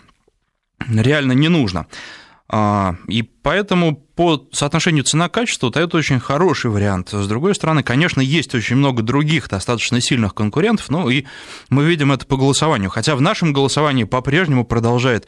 реально 0.88 1.34
не 1.34 1.50
нужно. 1.50 1.86
А, 2.52 2.96
и 3.08 3.22
поэтому 3.22 3.96
по 3.96 4.48
соотношению 4.52 5.04
цена-качество 5.04 5.70
Toyota 5.70 5.98
очень 5.98 6.20
хороший 6.20 6.72
вариант. 6.72 7.10
С 7.12 7.28
другой 7.28 7.54
стороны, 7.54 7.84
конечно, 7.84 8.22
есть 8.22 8.56
очень 8.56 8.76
много 8.76 9.04
других 9.04 9.48
достаточно 9.48 10.02
сильных 10.02 10.34
конкурентов, 10.34 10.90
ну 10.90 11.10
и 11.10 11.26
мы 11.70 11.86
видим 11.86 12.12
это 12.12 12.26
по 12.26 12.38
голосованию. 12.38 12.90
Хотя 12.90 13.16
в 13.16 13.22
нашем 13.22 13.54
голосовании 13.54 14.04
по-прежнему 14.04 14.66
продолжает 14.66 15.28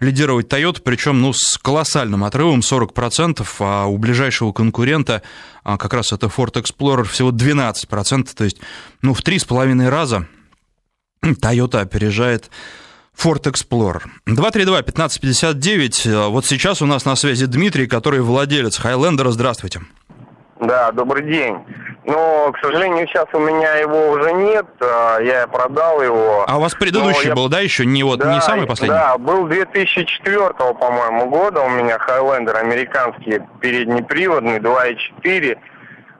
лидировать 0.00 0.46
Toyota, 0.48 0.80
причем 0.82 1.20
ну, 1.20 1.34
с 1.34 1.58
колоссальным 1.58 2.24
отрывом 2.24 2.60
40%, 2.60 3.46
а 3.58 3.84
у 3.84 3.98
ближайшего 3.98 4.52
конкурента 4.52 5.22
а, 5.64 5.76
как 5.76 5.92
раз 5.92 6.12
это 6.12 6.28
Ford 6.28 6.54
Explorer 6.54 7.04
всего 7.04 7.32
12%, 7.32 8.30
то 8.34 8.44
есть 8.44 8.56
ну, 9.02 9.12
в 9.12 9.20
3,5 9.20 9.88
раза 9.90 10.26
Toyota 11.22 11.80
опережает 11.80 12.50
Ford 13.16 13.44
Explorer. 13.44 14.02
232-1559. 14.26 16.28
Вот 16.28 16.46
сейчас 16.46 16.82
у 16.82 16.86
нас 16.86 17.04
на 17.04 17.16
связи 17.16 17.46
Дмитрий, 17.46 17.86
который 17.86 18.20
владелец 18.20 18.80
Highlander. 18.80 19.30
Здравствуйте. 19.30 19.80
Да, 20.60 20.92
добрый 20.92 21.24
день. 21.24 21.56
Но, 22.04 22.50
к 22.52 22.58
сожалению, 22.60 23.06
сейчас 23.06 23.26
у 23.32 23.38
меня 23.38 23.74
его 23.74 24.10
уже 24.10 24.32
нет, 24.32 24.66
а, 24.80 25.18
я 25.18 25.46
продал 25.46 26.02
его. 26.02 26.44
А 26.48 26.56
у 26.56 26.60
вас 26.60 26.74
предыдущий 26.74 27.28
я... 27.28 27.34
был, 27.34 27.48
да, 27.48 27.60
еще 27.60 27.86
не 27.86 28.02
вот 28.02 28.18
да, 28.18 28.34
не 28.34 28.40
самый 28.40 28.66
последний? 28.66 28.96
Да, 28.96 29.16
был 29.18 29.46
2004, 29.46 30.74
по-моему, 30.74 31.28
года 31.28 31.62
у 31.62 31.68
меня 31.68 31.96
Highlander 31.96 32.56
американский 32.56 33.40
переднеприводный 33.60 34.58
2.4. 34.58 35.58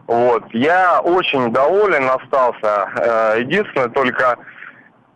Вот, 0.06 0.44
я 0.52 1.00
очень 1.00 1.52
доволен 1.52 2.08
остался. 2.10 2.88
Э, 2.96 3.40
единственное, 3.40 3.88
только 3.88 4.36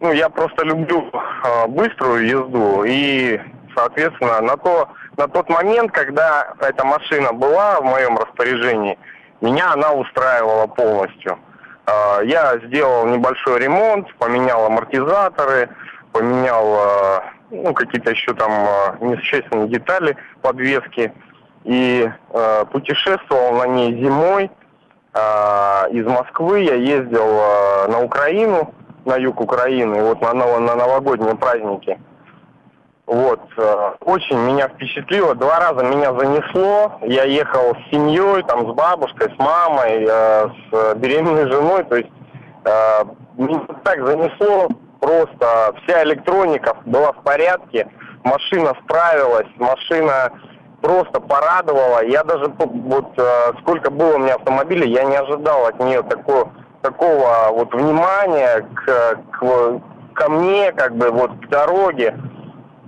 ну, 0.01 0.13
я 0.13 0.29
просто 0.29 0.65
люблю 0.65 1.11
э, 1.13 1.67
быструю 1.69 2.27
езду, 2.27 2.85
и, 2.85 3.41
соответственно, 3.75 4.41
на, 4.41 4.57
то, 4.57 4.89
на 5.17 5.29
тот 5.29 5.49
момент, 5.49 5.93
когда 5.93 6.55
эта 6.61 6.85
машина 6.85 7.33
была 7.33 7.81
в 7.81 7.85
моем 7.85 8.19
распоряжении, 8.19 8.99
меня 9.41 9.73
она 9.73 9.93
устраивала 9.93 10.67
полностью. 10.67 11.39
Э, 11.87 12.21
я 12.25 12.59
сделал 12.67 13.07
небольшой 13.07 13.61
ремонт, 13.61 14.15
поменял 14.17 14.67
амортизаторы, 14.67 15.71
поменял 16.13 16.77
э, 16.77 17.21
ну, 17.51 17.73
какие-то 17.73 18.11
еще 18.11 18.35
там 18.35 18.51
э, 18.53 18.97
несущественные 19.01 19.69
детали 19.69 20.17
подвески, 20.43 21.13
и 21.65 22.09
э, 22.31 22.65
путешествовал 22.71 23.55
на 23.55 23.67
ней 23.67 23.93
зимой. 24.03 24.51
Э, 25.15 25.89
из 25.91 26.07
Москвы 26.07 26.61
я 26.61 26.75
ездил 26.75 27.27
э, 27.27 27.89
на 27.89 28.03
Украину, 28.03 28.75
на 29.07 29.17
юг 29.17 29.41
Украины, 29.41 30.03
вот 30.03 30.21
на, 30.21 30.35
на, 30.35 30.59
на 30.59 30.75
новогодние 30.75 31.37
праздники. 31.37 31.99
Вот, 33.07 33.41
э, 33.57 33.93
очень 34.01 34.37
меня 34.37 34.69
впечатлило. 34.69 35.37
Два 35.37 35.61
раза 35.61 35.85
меня 35.85 36.13
занесло. 36.13 36.99
Я 37.03 37.23
ехал 37.23 37.77
с 37.77 37.91
семьей, 37.93 38.43
там, 38.43 38.69
с 38.69 38.75
бабушкой, 38.75 39.33
с 39.33 39.39
мамой, 39.39 40.05
э, 40.09 40.49
с 40.49 40.95
беременной 40.97 41.49
женой. 41.51 41.85
То 41.85 41.97
есть 41.97 42.11
э, 42.65 43.05
так 43.85 44.07
занесло. 44.07 44.69
Просто 45.01 45.75
вся 45.85 46.03
электроника 46.03 46.77
была 46.85 47.13
в 47.13 47.23
порядке. 47.23 47.89
Машина 48.25 48.73
справилась, 48.83 49.47
машина 49.57 50.33
просто 50.83 51.21
порадовала. 51.21 52.05
Я 52.05 52.25
даже 52.25 52.47
вот 52.59 53.13
э, 53.17 53.53
сколько 53.61 53.93
было 53.93 54.17
у 54.17 54.19
меня 54.19 54.35
автомобилей, 54.35 54.91
я 54.91 55.05
не 55.05 55.17
ожидал 55.17 55.67
от 55.67 55.79
нее 55.79 56.03
такого 56.03 56.53
такого 56.87 57.49
вот 57.53 57.75
внимания 57.75 58.65
к, 58.75 59.19
к, 59.33 59.81
ко 60.15 60.29
мне, 60.29 60.73
как 60.73 60.97
бы 60.97 61.11
вот 61.11 61.33
к 61.45 61.49
дороге. 61.49 62.15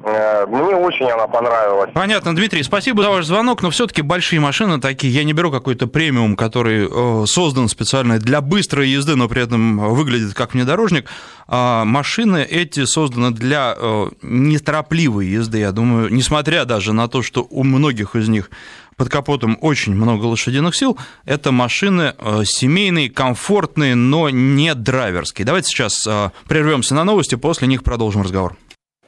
Э, 0.05 0.47
мне 0.47 0.77
очень 0.77 1.11
она 1.11 1.27
понравилась. 1.27 1.91
Понятно, 1.93 2.35
Дмитрий, 2.35 2.63
спасибо 2.63 3.03
за 3.03 3.11
ваш 3.11 3.27
звонок, 3.27 3.63
но 3.63 3.71
все-таки 3.71 4.03
большие 4.03 4.39
машины 4.41 4.81
такие, 4.81 5.13
я 5.13 5.25
не 5.25 5.33
беру 5.33 5.51
какой-то 5.51 5.89
премиум, 5.89 6.37
который 6.37 6.89
э, 6.89 7.27
создан 7.27 7.69
специально 7.69 8.19
для 8.19 8.41
быстрой 8.41 8.89
езды, 8.89 9.17
но 9.17 9.29
при 9.29 9.43
этом 9.43 9.79
выглядит 9.95 10.35
как 10.35 10.55
внедорожник. 10.55 11.11
А 11.49 11.85
машины 11.85 12.47
эти 12.49 12.85
созданы 12.85 13.33
для 13.33 13.75
э, 13.77 14.07
неторопливой 14.23 15.27
езды, 15.27 15.59
я 15.59 15.73
думаю, 15.73 16.13
несмотря 16.13 16.65
даже 16.65 16.93
на 16.93 17.09
то, 17.09 17.23
что 17.23 17.45
у 17.51 17.65
многих 17.65 18.15
из 18.15 18.29
них 18.29 18.51
под 18.99 19.09
капотом 19.09 19.57
очень 19.63 19.95
много 19.95 20.27
лошадиных 20.27 20.75
сил. 20.77 20.99
Это 21.25 21.53
машины 21.53 22.15
э, 22.19 22.45
семейные, 22.45 23.09
комфортные, 23.09 23.95
но 23.95 24.29
не 24.29 24.75
драйверские. 24.75 25.47
Давайте 25.47 25.69
сейчас 25.69 26.07
э, 26.07 26.31
прервемся 26.49 26.95
на 26.95 27.05
новости, 27.05 27.37
после 27.37 27.69
них 27.69 27.85
продолжим 27.85 28.23
разговор. 28.23 28.57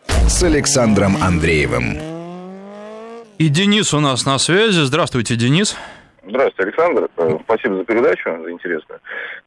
С 0.06 0.42
Александром 0.42 1.16
Андреевым. 1.20 1.98
И 3.38 3.48
Денис 3.48 3.92
у 3.92 4.00
нас 4.00 4.24
на 4.24 4.38
связи. 4.38 4.80
Здравствуйте, 4.80 5.34
Денис. 5.34 5.76
Здравствуйте, 6.26 6.62
Александр. 6.62 7.08
Э, 7.16 7.38
спасибо 7.44 7.76
за 7.76 7.84
передачу, 7.84 8.30
за 8.44 8.50
интересную. 8.50 9.00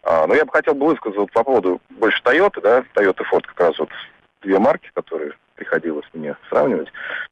А, 0.03 0.27
но 0.27 0.35
я 0.35 0.43
бы 0.43 0.51
хотел 0.51 0.75
бы 0.75 0.87
высказать 0.87 1.31
по 1.31 1.43
поводу 1.43 1.79
больше 1.91 2.21
Toyota, 2.25 2.61
да, 2.61 2.83
Toyota 2.95 3.21
и 3.21 3.33
Ford 3.33 3.43
как 3.47 3.59
раз 3.59 3.79
вот 3.79 3.89
две 4.41 4.59
марки, 4.59 4.91
которые 4.93 5.31
приходилось 5.55 6.05
мне 6.13 6.35
сравнивать. 6.49 6.91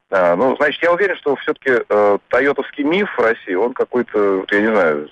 А, 0.09 0.35
ну, 0.35 0.55
значит, 0.57 0.81
я 0.83 0.91
уверен, 0.91 1.15
что 1.17 1.35
все-таки 1.37 1.83
э, 1.87 2.17
тойотовский 2.29 2.83
миф 2.83 3.09
в 3.17 3.21
России, 3.21 3.53
он 3.53 3.73
какой-то, 3.73 4.45
я 4.51 4.61
не 4.61 4.67
знаю, 4.67 5.09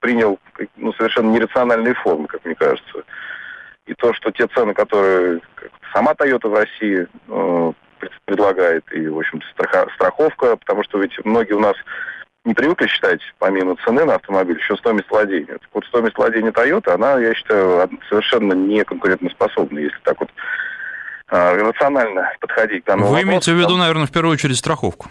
принял 0.00 0.38
ну, 0.76 0.92
совершенно 0.94 1.30
нерациональные 1.30 1.94
формы, 1.94 2.26
как 2.26 2.44
мне 2.44 2.54
кажется. 2.54 3.04
И 3.86 3.94
то, 3.94 4.12
что 4.14 4.30
те 4.30 4.46
цены, 4.48 4.74
которые 4.74 5.40
сама 5.92 6.12
Toyota 6.12 6.48
в 6.48 6.54
России 6.54 7.06
э, 7.28 7.72
предлагает, 8.24 8.84
и, 8.92 9.08
в 9.08 9.18
общем-то, 9.18 9.46
страха, 9.48 9.90
страховка, 9.94 10.56
потому 10.56 10.82
что 10.84 10.98
ведь 10.98 11.12
многие 11.24 11.54
у 11.54 11.60
нас 11.60 11.76
не 12.44 12.54
привыкли 12.54 12.86
считать, 12.86 13.20
помимо 13.38 13.76
цены 13.84 14.04
на 14.04 14.14
автомобиль, 14.14 14.58
еще 14.58 14.76
стоимость 14.76 15.10
владения. 15.10 15.58
Так 15.58 15.68
вот, 15.72 15.84
стоимость 15.86 16.16
владения 16.16 16.50
Toyota, 16.50 16.92
она, 16.92 17.18
я 17.18 17.34
считаю, 17.34 17.90
совершенно 18.08 18.52
не 18.52 18.84
конкурентоспособна, 18.84 19.78
если 19.80 19.98
так 20.04 20.20
вот 20.20 20.30
э, 21.30 21.56
рационально 21.56 22.32
подходить 22.40 22.84
к 22.84 22.86
данному 22.86 23.08
Вы 23.08 23.16
вопросу. 23.16 23.28
имеете 23.28 23.52
в 23.52 23.56
виду, 23.56 23.76
наверное, 23.76 24.06
в 24.06 24.12
первую 24.12 24.32
очередь 24.34 24.56
страховку? 24.56 25.08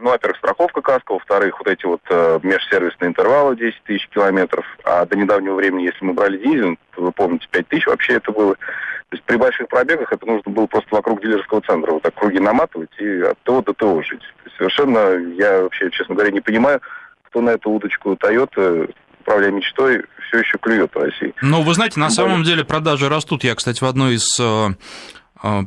Ну, 0.00 0.10
во-первых, 0.10 0.38
страховка 0.38 0.80
каска, 0.80 1.12
во-вторых, 1.12 1.58
вот 1.58 1.68
эти 1.68 1.84
вот 1.84 2.00
э, 2.08 2.40
межсервисные 2.42 3.08
интервалы 3.10 3.54
10 3.56 3.82
тысяч 3.84 4.08
километров, 4.08 4.64
а 4.84 5.04
до 5.04 5.16
недавнего 5.16 5.56
времени, 5.56 5.84
если 5.84 6.04
мы 6.04 6.14
брали 6.14 6.38
дизель, 6.38 6.78
то 6.94 7.02
вы 7.02 7.12
помните, 7.12 7.46
5 7.50 7.68
тысяч 7.68 7.86
вообще 7.86 8.14
это 8.14 8.32
было. 8.32 8.54
То 8.54 9.16
есть 9.16 9.24
при 9.24 9.36
больших 9.36 9.68
пробегах 9.68 10.12
это 10.12 10.24
нужно 10.24 10.50
было 10.52 10.66
просто 10.66 10.94
вокруг 10.94 11.20
дилерского 11.20 11.60
центра 11.62 11.92
вот 11.92 12.02
так 12.02 12.14
круги 12.14 12.38
наматывать 12.38 12.90
и 12.98 13.20
от 13.22 13.38
ТО 13.42 13.60
до 13.60 13.74
ТО 13.74 14.02
жить. 14.02 14.20
То 14.20 14.44
есть 14.44 14.56
совершенно, 14.56 14.98
я 15.34 15.62
вообще, 15.62 15.90
честно 15.90 16.14
говоря, 16.14 16.30
не 16.30 16.40
понимаю, 16.40 16.80
кто 17.24 17.40
на 17.42 17.50
эту 17.50 17.70
удочку 17.70 18.12
Toyota 18.12 18.90
управляя 19.20 19.50
мечтой, 19.50 20.04
все 20.28 20.38
еще 20.38 20.58
клюет 20.58 20.94
в 20.94 20.98
России. 20.98 21.34
Ну, 21.42 21.62
вы 21.62 21.74
знаете, 21.74 22.00
на 22.00 22.08
самом 22.08 22.42
деле 22.44 22.64
продажи 22.64 23.08
растут. 23.08 23.44
Я, 23.44 23.54
кстати, 23.54 23.82
в 23.82 23.86
одной 23.86 24.14
из 24.14 24.38
Э, 24.40 24.70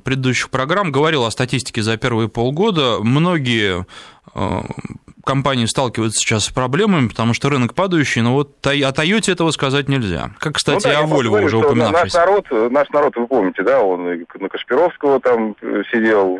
предыдущих 0.03 0.49
программ 0.49 0.91
говорил 0.91 1.25
о 1.25 1.31
статистике 1.31 1.81
за 1.81 1.97
первые 1.97 2.29
полгода. 2.29 2.99
Многие 3.01 3.85
э, 4.35 4.61
компании 5.23 5.65
сталкиваются 5.65 6.19
сейчас 6.19 6.45
с 6.45 6.49
проблемами, 6.49 7.07
потому 7.07 7.33
что 7.33 7.49
рынок 7.49 7.73
падающий, 7.73 8.21
но 8.21 8.33
вот 8.33 8.65
о 8.65 8.91
Тойоте 8.91 9.31
этого 9.31 9.51
сказать 9.51 9.89
нельзя. 9.89 10.31
Как, 10.39 10.55
кстати, 10.55 10.85
ну, 10.87 10.93
да, 10.93 10.99
о 10.99 11.03
Volvo 11.03 11.43
уже 11.43 11.57
упоминавшись. 11.57 12.13
Наш 12.13 12.25
народ, 12.25 12.71
наш 12.71 12.89
народ, 12.89 13.15
вы 13.15 13.27
помните, 13.27 13.63
да, 13.63 13.81
он 13.81 14.25
на 14.39 14.49
Кашпировского 14.49 15.19
там 15.19 15.55
сидел 15.91 16.39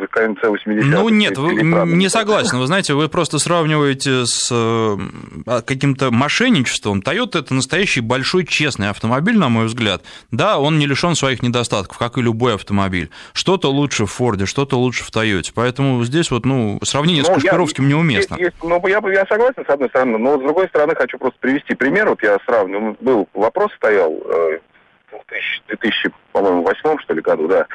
в 0.00 0.06
конце 0.08 0.46
80-х. 0.46 0.86
Ну 0.86 1.08
нет, 1.08 1.38
вы, 1.38 1.54
не 1.54 2.08
согласен. 2.08 2.58
Вы 2.58 2.66
знаете, 2.66 2.94
вы 2.94 3.08
просто 3.08 3.38
сравниваете 3.38 4.26
с 4.26 4.48
э, 4.50 5.62
каким-то 5.66 6.10
мошенничеством. 6.10 7.00
Toyota– 7.00 7.38
это 7.40 7.54
настоящий 7.54 8.00
большой 8.00 8.46
честный 8.46 8.90
автомобиль, 8.90 9.38
на 9.38 9.48
мой 9.48 9.66
взгляд. 9.66 10.02
Да, 10.30 10.58
он 10.58 10.78
не 10.78 10.86
лишен 10.86 11.14
своих 11.14 11.42
недостатков, 11.42 11.98
как 11.98 12.18
и 12.18 12.22
любой 12.22 12.54
автомобиль. 12.54 13.10
Что-то 13.32 13.70
лучше 13.70 14.06
в 14.06 14.12
Форде, 14.12 14.46
что-то 14.46 14.78
лучше 14.78 15.04
в 15.04 15.10
Тойоте. 15.10 15.52
Поэтому 15.54 16.02
здесь 16.04 16.30
вот, 16.30 16.44
ну, 16.44 16.78
сравнение 16.82 17.22
ну, 17.22 17.28
с 17.30 17.34
Кашпировским 17.34 17.84
я, 17.84 17.90
неуместно. 18.10 18.34
Есть, 18.34 18.54
есть, 18.54 18.56
ну, 18.62 18.86
я, 18.86 19.00
я 19.12 19.26
согласен, 19.26 19.64
с 19.64 19.70
одной 19.70 19.88
стороны, 19.88 20.18
но 20.18 20.38
с 20.38 20.40
другой 20.40 20.68
стороны 20.68 20.94
хочу 20.94 21.18
просто 21.18 21.38
привести 21.40 21.74
пример. 21.74 22.08
Вот 22.08 22.22
я 22.22 22.38
сравниваю, 22.46 22.96
был 23.00 23.28
вопрос 23.34 23.72
стоял 23.74 24.12
э, 24.12 24.58
в 25.10 25.66
2000, 25.68 26.10
по-моему, 26.32 26.62
восьмом, 26.62 26.98
что 27.00 27.14
ли, 27.14 27.20
году, 27.20 27.48
да, 27.48 27.66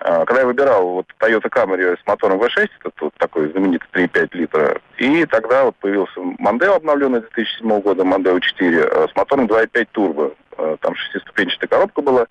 а, 0.00 0.24
когда 0.24 0.42
я 0.42 0.46
выбирал 0.46 0.88
вот 0.88 1.06
Toyota 1.18 1.48
Camry 1.50 1.98
с 2.00 2.06
мотором 2.06 2.40
V6, 2.40 2.68
это 2.84 2.92
вот 3.00 3.14
такой 3.18 3.50
знаменитый 3.50 3.88
3,5 3.92 4.28
литра, 4.32 4.80
и 4.98 5.24
тогда 5.26 5.64
вот 5.64 5.76
появился 5.76 6.20
Mondeo 6.20 6.76
обновленный 6.76 7.20
2007 7.20 7.80
года, 7.80 8.02
Mondeo 8.04 8.40
4, 8.40 8.84
а, 8.84 9.08
с 9.08 9.16
мотором 9.16 9.46
2,5 9.46 9.88
турбо. 9.92 10.32
А, 10.56 10.76
там 10.80 10.94
шестиступенчатая 10.94 11.68
коробка 11.68 12.02
была, 12.02 12.26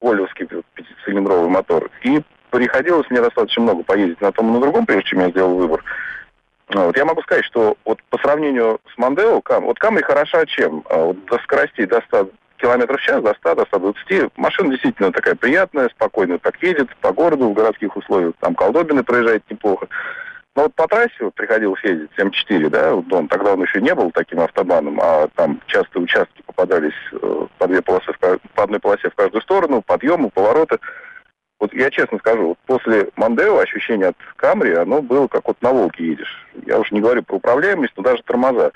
вольвовский 0.00 0.46
пятицилиндровый 0.74 1.48
мотор. 1.48 1.90
И 2.02 2.20
приходилось 2.50 3.08
мне 3.10 3.20
достаточно 3.20 3.62
много 3.62 3.82
поездить 3.82 4.20
на 4.20 4.32
том 4.32 4.50
и 4.50 4.52
на 4.52 4.60
другом, 4.60 4.86
прежде 4.86 5.10
чем 5.10 5.20
я 5.20 5.30
сделал 5.30 5.56
выбор. 5.56 5.82
Вот 6.68 6.96
я 6.96 7.04
могу 7.04 7.22
сказать, 7.22 7.44
что 7.44 7.76
вот 7.84 8.02
по 8.10 8.18
сравнению 8.18 8.80
с 8.92 8.98
Mondeo, 8.98 9.42
вот 9.60 9.78
Camry 9.78 10.02
хороша 10.02 10.44
чем? 10.46 10.84
Вот 10.90 11.24
до 11.26 11.38
скоростей 11.38 11.86
до 11.86 12.00
100 12.08 12.30
километров 12.56 13.00
в 13.00 13.04
час, 13.04 13.22
до 13.22 13.34
100, 13.34 13.54
до 13.54 13.66
120. 13.66 14.36
Машина 14.36 14.70
действительно 14.70 15.12
такая 15.12 15.36
приятная, 15.36 15.88
спокойно 15.90 16.38
так 16.38 16.60
едет 16.62 16.88
по 16.96 17.12
городу, 17.12 17.48
в 17.48 17.54
городских 17.54 17.96
условиях. 17.96 18.34
Там 18.40 18.54
колдобины 18.54 19.04
проезжает 19.04 19.44
неплохо. 19.48 19.86
Но 20.56 20.62
вот 20.62 20.74
по 20.74 20.88
трассе 20.88 21.12
вот 21.20 21.34
приходилось 21.34 21.84
ездить 21.84 22.10
М4, 22.18 22.70
да, 22.70 22.94
вот 22.94 23.12
он, 23.12 23.28
тогда 23.28 23.52
он 23.52 23.62
еще 23.62 23.80
не 23.80 23.94
был 23.94 24.10
таким 24.10 24.40
автобаном, 24.40 24.98
а 25.02 25.28
там 25.34 25.60
частые 25.66 26.02
участки 26.02 26.42
попадались 26.46 26.94
э, 27.12 27.46
по, 27.58 27.68
две 27.68 27.82
полосы, 27.82 28.10
по 28.54 28.62
одной 28.62 28.80
полосе 28.80 29.10
в 29.10 29.14
каждую 29.14 29.42
сторону, 29.42 29.82
подъемы, 29.82 30.30
повороты. 30.30 30.78
Вот 31.58 31.72
я 31.72 31.90
честно 31.90 32.18
скажу, 32.18 32.48
вот 32.48 32.58
после 32.66 33.08
Мандео 33.16 33.58
ощущение 33.58 34.08
от 34.08 34.16
Камри, 34.36 34.74
оно 34.74 35.00
было 35.00 35.26
как 35.26 35.48
вот 35.48 35.60
на 35.62 35.72
Волке 35.72 36.06
едешь. 36.06 36.46
Я 36.66 36.78
уже 36.78 36.94
не 36.94 37.00
говорю 37.00 37.22
про 37.22 37.36
управляемость, 37.36 37.94
но 37.96 38.02
даже 38.02 38.22
тормоза. 38.24 38.72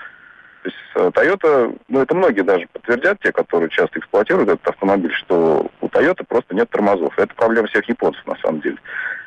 То 0.63 0.69
есть 0.69 0.77
э, 0.95 1.11
Toyota, 1.15 1.79
ну 1.89 2.01
это 2.01 2.15
многие 2.15 2.43
даже 2.43 2.67
подтвердят, 2.73 3.19
те, 3.23 3.33
которые 3.33 3.69
часто 3.71 3.99
эксплуатируют 3.99 4.49
этот 4.49 4.67
автомобиль, 4.67 5.13
что 5.13 5.67
у 5.81 5.87
Toyota 5.87 6.25
просто 6.27 6.55
нет 6.55 6.71
тормозов. 6.71 7.19
Это 7.19 7.35
проблема 7.35 7.69
всех 7.69 7.87
японцев 7.89 8.27
на 8.27 8.37
самом 8.37 8.61
деле. 8.61 8.77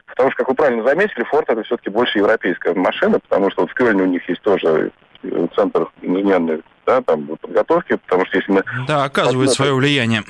Потому 0.08 0.32
что, 0.32 0.40
как 0.40 0.50
вы 0.50 0.56
правильно 0.56 0.84
заметили, 0.84 1.26
Ford 1.32 1.46
это 1.48 1.64
все-таки 1.64 1.90
больше 1.90 2.20
европейская 2.20 2.74
машина, 2.76 3.20
потому 3.20 3.50
что 3.52 3.62
вот 3.62 3.72
в 3.72 3.74
Кёльне 3.74 4.04
у 4.04 4.08
них 4.08 4.28
есть 4.30 4.42
тоже 4.42 4.92
э, 5.24 5.48
центр 5.56 5.88
инженерной 6.02 6.62
да, 6.86 7.02
там, 7.02 7.26
подготовки, 7.26 7.96
потому 7.96 8.26
что 8.26 8.38
если 8.38 8.52
мы... 8.52 8.64
Да, 8.88 9.04
оказывает 9.04 9.52
свое 9.52 9.74
влияние. 9.74 10.24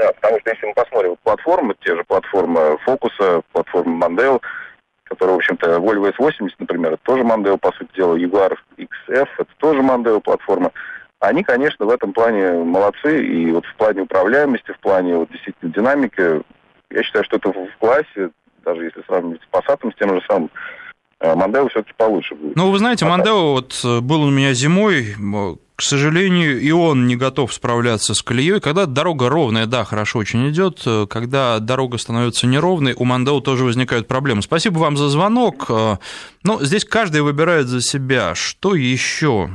Да, 0.00 0.12
потому 0.14 0.40
что 0.40 0.50
если 0.50 0.66
мы 0.66 0.72
посмотрим 0.72 1.10
вот 1.10 1.18
платформы, 1.20 1.74
те 1.84 1.94
же 1.94 2.04
платформы 2.04 2.78
Фокуса, 2.84 3.42
платформы 3.52 4.02
Mondeo, 4.02 4.40
которая, 5.04 5.34
в 5.34 5.38
общем-то, 5.38 5.76
Volvo 5.76 6.10
S80, 6.16 6.52
например, 6.58 6.94
это 6.94 7.02
тоже 7.02 7.22
Mondeo, 7.22 7.58
по 7.58 7.70
сути 7.72 7.90
дела, 7.94 8.16
Jaguar 8.16 8.56
XF, 8.78 9.28
это 9.36 9.50
тоже 9.58 9.80
Mondeo 9.80 10.20
платформа. 10.20 10.72
Они, 11.18 11.44
конечно, 11.44 11.84
в 11.84 11.90
этом 11.90 12.14
плане 12.14 12.52
молодцы, 12.64 13.22
и 13.22 13.50
вот 13.52 13.66
в 13.66 13.74
плане 13.74 14.02
управляемости, 14.02 14.72
в 14.72 14.78
плане 14.78 15.16
вот, 15.16 15.30
действительно 15.30 15.70
динамики, 15.70 16.42
я 16.88 17.02
считаю, 17.02 17.24
что 17.26 17.36
это 17.36 17.52
в 17.52 17.76
классе, 17.78 18.30
даже 18.64 18.84
если 18.84 19.02
сравнивать 19.02 19.42
с 19.42 19.54
Passat, 19.54 19.92
с 19.92 19.98
тем 19.98 20.14
же 20.14 20.24
самым, 20.26 20.50
Мандео 21.20 21.68
все-таки 21.68 21.92
получше 21.98 22.34
будет. 22.34 22.56
Ну, 22.56 22.70
вы 22.70 22.78
знаете, 22.78 23.04
Мандео 23.04 23.52
вот 23.52 23.78
э, 23.84 24.00
был 24.00 24.22
у 24.22 24.30
меня 24.30 24.54
зимой, 24.54 25.14
к 25.80 25.82
сожалению, 25.82 26.60
и 26.60 26.70
он 26.72 27.06
не 27.06 27.16
готов 27.16 27.54
справляться 27.54 28.12
с 28.12 28.22
колеей. 28.22 28.60
Когда 28.60 28.84
дорога 28.84 29.30
ровная, 29.30 29.64
да, 29.64 29.84
хорошо 29.84 30.18
очень 30.18 30.46
идет. 30.50 30.86
Когда 31.08 31.58
дорога 31.58 31.96
становится 31.96 32.46
неровной, 32.46 32.92
у 32.92 33.04
Мандау 33.06 33.40
тоже 33.40 33.64
возникают 33.64 34.06
проблемы. 34.06 34.42
Спасибо 34.42 34.78
вам 34.78 34.98
за 34.98 35.08
звонок. 35.08 35.70
Ну, 36.42 36.64
здесь 36.64 36.86
каждый 36.86 37.20
выбирает 37.20 37.68
за 37.68 37.82
себя. 37.82 38.34
Что 38.34 38.74
еще 38.74 39.50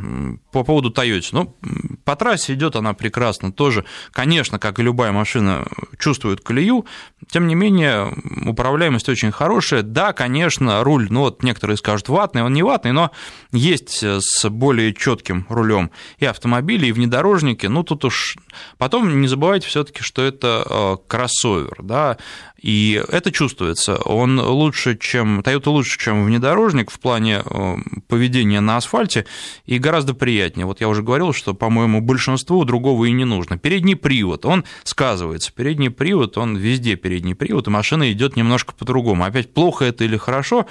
по 0.52 0.64
поводу 0.64 0.92
Toyota? 0.92 1.30
Ну, 1.32 1.58
по 2.04 2.16
трассе 2.16 2.54
идет 2.54 2.76
она 2.76 2.94
прекрасно. 2.94 3.52
Тоже, 3.52 3.86
конечно, 4.12 4.60
как 4.60 4.78
и 4.78 4.84
любая 4.84 5.12
машина, 5.12 5.66
чувствует 5.98 6.42
колею. 6.42 6.86
Тем 7.30 7.48
не 7.48 7.56
менее, 7.56 8.14
управляемость 8.46 9.10
очень 9.10 9.32
хорошая. 9.32 9.82
Да, 9.82 10.14
конечно, 10.14 10.84
руль, 10.84 11.08
ну 11.10 11.22
вот 11.22 11.42
некоторые 11.42 11.78
скажут 11.78 12.08
ватный, 12.08 12.44
он 12.44 12.54
не 12.54 12.62
ватный, 12.62 12.92
но 12.92 13.12
есть 13.52 14.04
с 14.04 14.48
более 14.50 14.94
четким 14.94 15.48
рулем 15.50 15.90
и 16.20 16.26
автомобили, 16.26 16.86
и 16.86 16.92
внедорожники. 16.92 17.66
Ну, 17.66 17.84
тут 17.84 18.06
уж 18.06 18.38
потом 18.78 19.22
не 19.22 19.28
забывайте 19.28 19.68
все-таки, 19.68 20.04
что 20.04 20.22
это 20.22 20.64
э, 20.70 20.98
кроссовер, 21.08 21.78
да, 21.82 22.18
и 22.66 23.00
это 23.10 23.32
чувствуется. 23.32 23.96
Он 23.98 24.40
лучше, 24.40 24.98
чем 24.98 25.42
Toyota 25.42 25.70
лучше, 25.70 26.00
чем 26.00 26.26
внедорожник 26.26 26.90
в 26.90 27.00
плане 27.00 27.44
э, 27.46 27.76
поведения 28.08 28.60
на 28.60 28.78
асфальте 28.78 29.28
и 29.68 29.78
гораздо 29.78 30.16
приятнее. 30.16 30.66
Вот 30.66 30.82
я 30.82 30.90
уже 30.90 31.04
говорил, 31.04 31.32
что, 31.32 31.54
по-моему, 31.54 32.02
большинству 32.02 32.66
другого 32.66 33.06
и 33.06 33.12
не 33.12 33.24
нужно. 33.24 33.60
Передний 33.60 33.96
привод, 33.96 34.48
он 34.48 34.64
сказывается. 34.84 35.54
Передний 35.54 35.92
привод, 35.92 36.40
он 36.40 36.58
везде 36.58 36.96
передний 36.96 37.36
привод, 37.36 37.68
и 37.68 37.70
машина 37.70 38.12
идет 38.12 38.36
немножко 38.36 38.74
по-другому. 38.74 39.26
Опять 39.26 39.54
плохо 39.54 39.86
это 39.86 40.04
или 40.04 40.18
хорошо, 40.18 40.66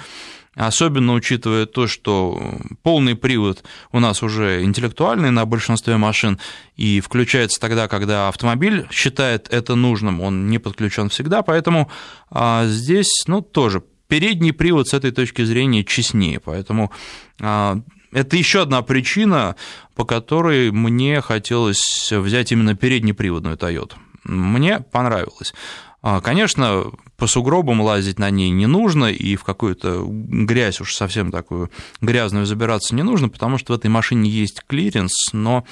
особенно 0.55 1.13
учитывая 1.13 1.65
то, 1.65 1.87
что 1.87 2.59
полный 2.81 3.15
привод 3.15 3.63
у 3.91 3.99
нас 3.99 4.23
уже 4.23 4.63
интеллектуальный 4.63 5.31
на 5.31 5.45
большинстве 5.45 5.97
машин 5.97 6.39
и 6.75 7.01
включается 7.01 7.59
тогда, 7.59 7.87
когда 7.87 8.29
автомобиль 8.29 8.87
считает 8.91 9.47
это 9.51 9.75
нужным, 9.75 10.21
он 10.21 10.49
не 10.49 10.57
подключен 10.57 11.09
всегда, 11.09 11.41
поэтому 11.41 11.91
а, 12.29 12.65
здесь, 12.65 13.23
ну, 13.27 13.41
тоже 13.41 13.83
передний 14.07 14.53
привод 14.53 14.87
с 14.87 14.93
этой 14.93 15.11
точки 15.11 15.43
зрения 15.43 15.83
честнее, 15.83 16.39
поэтому 16.39 16.91
а, 17.41 17.81
это 18.11 18.37
еще 18.37 18.61
одна 18.61 18.81
причина, 18.81 19.55
по 19.95 20.05
которой 20.05 20.71
мне 20.71 21.21
хотелось 21.21 22.11
взять 22.11 22.51
именно 22.51 22.75
переднеприводную 22.75 23.57
Toyota. 23.57 23.95
Мне 24.23 24.79
понравилось. 24.79 25.53
А, 26.07 26.21
конечно, 26.21 26.91
по 27.17 27.25
сугробам 27.25 27.81
лазить 27.81 28.19
на 28.19 28.29
ней 28.29 28.51
не 28.51 28.67
нужно, 28.67 29.05
и 29.05 29.35
в 29.35 29.43
какую-то 29.43 30.05
грязь 30.07 30.79
уж 30.79 30.93
совсем 30.93 31.31
такую 31.31 31.71
грязную 31.99 32.45
забираться 32.45 32.93
не 32.93 33.01
нужно, 33.01 33.27
потому 33.27 33.57
что 33.57 33.73
в 33.73 33.75
этой 33.75 33.87
машине 33.87 34.29
есть 34.29 34.61
клиренс, 34.67 35.33
но 35.33 35.65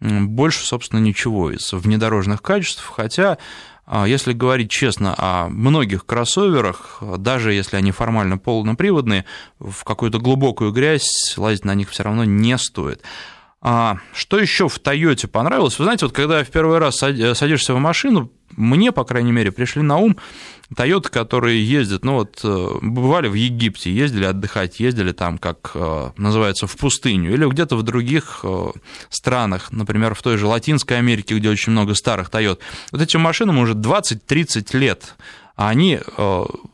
больше, 0.00 0.64
собственно, 0.64 1.00
ничего 1.00 1.50
из 1.50 1.70
внедорожных 1.70 2.40
качеств, 2.40 2.90
хотя 2.96 3.36
а, 3.84 4.08
если 4.08 4.32
говорить 4.32 4.70
честно 4.70 5.14
о 5.18 5.50
многих 5.50 6.06
кроссоверах, 6.06 7.02
даже 7.18 7.52
если 7.52 7.76
они 7.76 7.90
формально 7.90 8.38
полноприводные, 8.38 9.26
в 9.58 9.84
какую-то 9.84 10.18
глубокую 10.18 10.72
грязь 10.72 11.34
лазить 11.36 11.66
на 11.66 11.74
них 11.74 11.90
все 11.90 12.04
равно 12.04 12.24
не 12.24 12.56
стоит. 12.56 13.02
А 13.60 13.98
что 14.14 14.38
еще 14.38 14.70
в 14.70 14.78
Тойоте 14.78 15.28
понравилось? 15.28 15.78
Вы 15.78 15.84
знаете, 15.84 16.06
вот 16.06 16.14
когда 16.14 16.42
в 16.42 16.48
первый 16.48 16.78
раз 16.78 16.96
садишься 16.96 17.74
в 17.74 17.78
машину, 17.78 18.30
мне, 18.56 18.92
по 18.92 19.04
крайней 19.04 19.32
мере, 19.32 19.52
пришли 19.52 19.82
на 19.82 19.98
ум 19.98 20.16
Тойоты, 20.74 21.10
которые 21.10 21.64
ездят, 21.64 22.04
ну 22.04 22.14
вот, 22.14 22.40
э, 22.42 22.68
бывали 22.80 23.28
в 23.28 23.34
Египте, 23.34 23.92
ездили 23.92 24.24
отдыхать, 24.24 24.80
ездили 24.80 25.12
там, 25.12 25.38
как 25.38 25.72
э, 25.74 26.10
называется, 26.16 26.66
в 26.66 26.76
пустыню, 26.76 27.32
или 27.32 27.46
где-то 27.46 27.76
в 27.76 27.82
других 27.82 28.40
э, 28.42 28.66
странах, 29.10 29.72
например, 29.72 30.14
в 30.14 30.22
той 30.22 30.38
же 30.38 30.46
Латинской 30.46 30.98
Америке, 30.98 31.36
где 31.36 31.50
очень 31.50 31.72
много 31.72 31.94
старых 31.94 32.30
Тойот. 32.30 32.60
Вот 32.92 33.02
этим 33.02 33.20
машинам 33.20 33.58
уже 33.58 33.74
20-30 33.74 34.76
лет, 34.76 35.16
а 35.56 35.68
они 35.68 36.00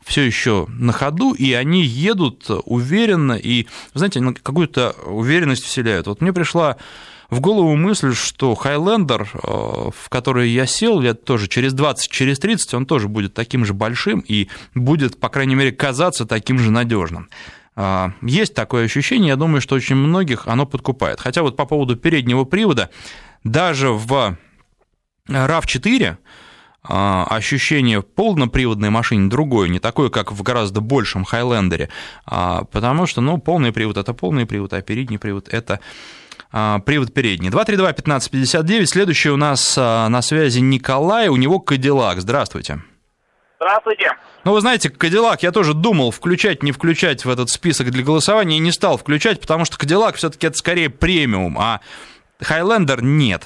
все 0.03 0.23
еще 0.23 0.65
на 0.69 0.91
ходу, 0.91 1.33
и 1.33 1.53
они 1.53 1.83
едут 1.83 2.45
уверенно, 2.65 3.33
и, 3.33 3.67
знаете, 3.93 4.21
какую-то 4.41 4.95
уверенность 5.05 5.63
вселяют. 5.63 6.07
Вот 6.07 6.21
мне 6.21 6.33
пришла 6.33 6.77
в 7.31 7.39
голову 7.39 7.77
мысль, 7.77 8.13
что 8.13 8.53
Хайлендер, 8.55 9.21
э, 9.33 9.37
в 9.41 10.09
который 10.09 10.49
я 10.49 10.65
сел 10.65 10.99
лет 10.99 11.23
тоже 11.23 11.47
через 11.47 11.73
20, 11.73 12.11
через 12.11 12.39
30, 12.39 12.73
он 12.73 12.85
тоже 12.85 13.07
будет 13.07 13.33
таким 13.33 13.63
же 13.65 13.73
большим 13.73 14.19
и 14.19 14.49
будет, 14.75 15.17
по 15.17 15.29
крайней 15.29 15.55
мере, 15.55 15.71
казаться 15.71 16.25
таким 16.25 16.59
же 16.59 16.71
надежным. 16.71 17.29
А, 17.73 18.11
есть 18.21 18.53
такое 18.53 18.83
ощущение, 18.83 19.29
я 19.29 19.37
думаю, 19.37 19.61
что 19.61 19.75
очень 19.75 19.95
многих 19.95 20.45
оно 20.45 20.65
подкупает. 20.65 21.21
Хотя 21.21 21.41
вот 21.41 21.55
по 21.55 21.65
поводу 21.65 21.95
переднего 21.95 22.43
привода, 22.43 22.89
даже 23.45 23.91
в 23.91 24.35
RAV4 25.29 26.17
а, 26.83 27.27
ощущение 27.29 28.01
полноприводной 28.01 28.89
машины 28.89 29.29
другое, 29.29 29.69
не 29.69 29.79
такое, 29.79 30.09
как 30.09 30.33
в 30.33 30.43
гораздо 30.43 30.81
большем 30.81 31.23
Хайлендере, 31.23 31.87
потому 32.25 33.05
что, 33.05 33.21
ну, 33.21 33.37
полный 33.37 33.71
привод– 33.71 33.95
это 33.97 34.13
полный 34.13 34.45
привод, 34.45 34.73
а 34.73 34.81
передний 34.81 35.17
привод– 35.17 35.47
это 35.49 35.79
привод 36.49 37.13
передний. 37.13 37.49
232-1559. 37.49 38.85
Следующий 38.85 39.29
у 39.29 39.37
нас 39.37 39.77
а, 39.77 40.09
на 40.09 40.21
связи 40.21 40.59
Николай, 40.59 41.27
у 41.29 41.37
него 41.37 41.59
Кадиллак. 41.59 42.19
Здравствуйте. 42.19 42.79
Здравствуйте. 43.57 44.11
Ну, 44.43 44.53
вы 44.53 44.61
знаете, 44.61 44.89
Кадиллак 44.89 45.43
я 45.43 45.51
тоже 45.51 45.75
думал, 45.75 46.09
включать, 46.09 46.63
не 46.63 46.71
включать 46.71 47.25
в 47.25 47.29
этот 47.29 47.49
список 47.49 47.91
для 47.91 48.03
голосования, 48.03 48.57
и 48.57 48.59
не 48.59 48.71
стал 48.71 48.97
включать, 48.97 49.39
потому 49.39 49.65
что 49.65 49.77
Кадиллак 49.77 50.15
все-таки 50.15 50.47
это 50.47 50.57
скорее 50.57 50.89
премиум, 50.89 51.59
а 51.59 51.79
Хайлендер 52.41 53.03
нет. 53.03 53.45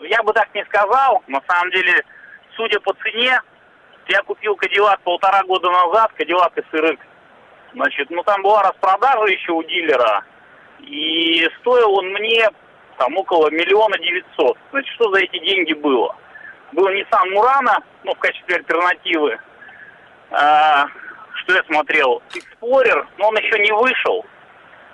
Я 0.00 0.22
бы 0.22 0.32
так 0.34 0.54
не 0.54 0.62
сказал. 0.66 1.22
На 1.26 1.40
самом 1.48 1.70
деле, 1.70 2.02
судя 2.54 2.80
по 2.80 2.92
цене, 3.02 3.40
я 4.08 4.22
купил 4.22 4.56
Кадиллак 4.56 5.00
полтора 5.00 5.42
года 5.44 5.70
назад, 5.70 6.12
Кадиллак 6.18 6.52
SRX. 6.58 6.98
Значит, 7.74 8.10
ну 8.10 8.22
там 8.24 8.42
была 8.42 8.62
распродажа 8.62 9.24
еще 9.24 9.52
у 9.52 9.62
дилера, 9.62 10.22
и 10.82 11.48
стоил 11.60 11.94
он 11.94 12.12
мне 12.12 12.48
там 12.98 13.16
около 13.16 13.50
миллиона 13.50 13.98
девятьсот. 13.98 14.56
Значит, 14.70 14.94
что 14.94 15.10
за 15.12 15.20
эти 15.20 15.38
деньги 15.38 15.72
было? 15.72 16.14
Был 16.72 16.88
Nissan 16.88 17.32
Murano, 17.32 17.82
ну, 18.04 18.14
в 18.14 18.18
качестве 18.18 18.56
альтернативы. 18.56 19.38
А, 20.30 20.86
что 21.34 21.54
я 21.54 21.62
смотрел? 21.64 22.22
Explorer, 22.34 23.06
но 23.18 23.28
он 23.28 23.36
еще 23.36 23.58
не 23.58 23.72
вышел. 23.72 24.24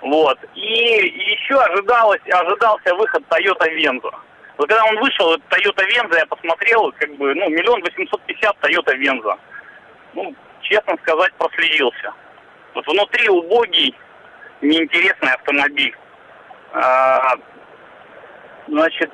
Вот. 0.01 0.39
И 0.55 0.61
еще 0.61 1.55
ожидалось, 1.55 2.21
ожидался 2.29 2.95
выход 2.95 3.23
Toyota 3.29 3.67
Venza. 3.75 4.13
Вот 4.57 4.67
когда 4.67 4.83
он 4.85 4.97
вышел, 4.99 5.35
Toyota 5.49 5.85
Venza, 5.87 6.17
я 6.17 6.25
посмотрел, 6.25 6.91
как 6.97 7.15
бы, 7.15 7.33
ну, 7.35 7.49
миллион 7.49 7.81
восемьсот 7.81 8.21
пятьдесят 8.23 8.57
Toyota 8.61 8.95
Venza. 8.97 9.37
Ну, 10.13 10.35
честно 10.61 10.97
сказать, 11.01 11.33
проследился. 11.33 12.13
Вот 12.73 12.85
внутри 12.87 13.29
убогий, 13.29 13.95
неинтересный 14.61 15.33
автомобиль. 15.33 15.95
А, 16.73 17.35
значит, 18.67 19.11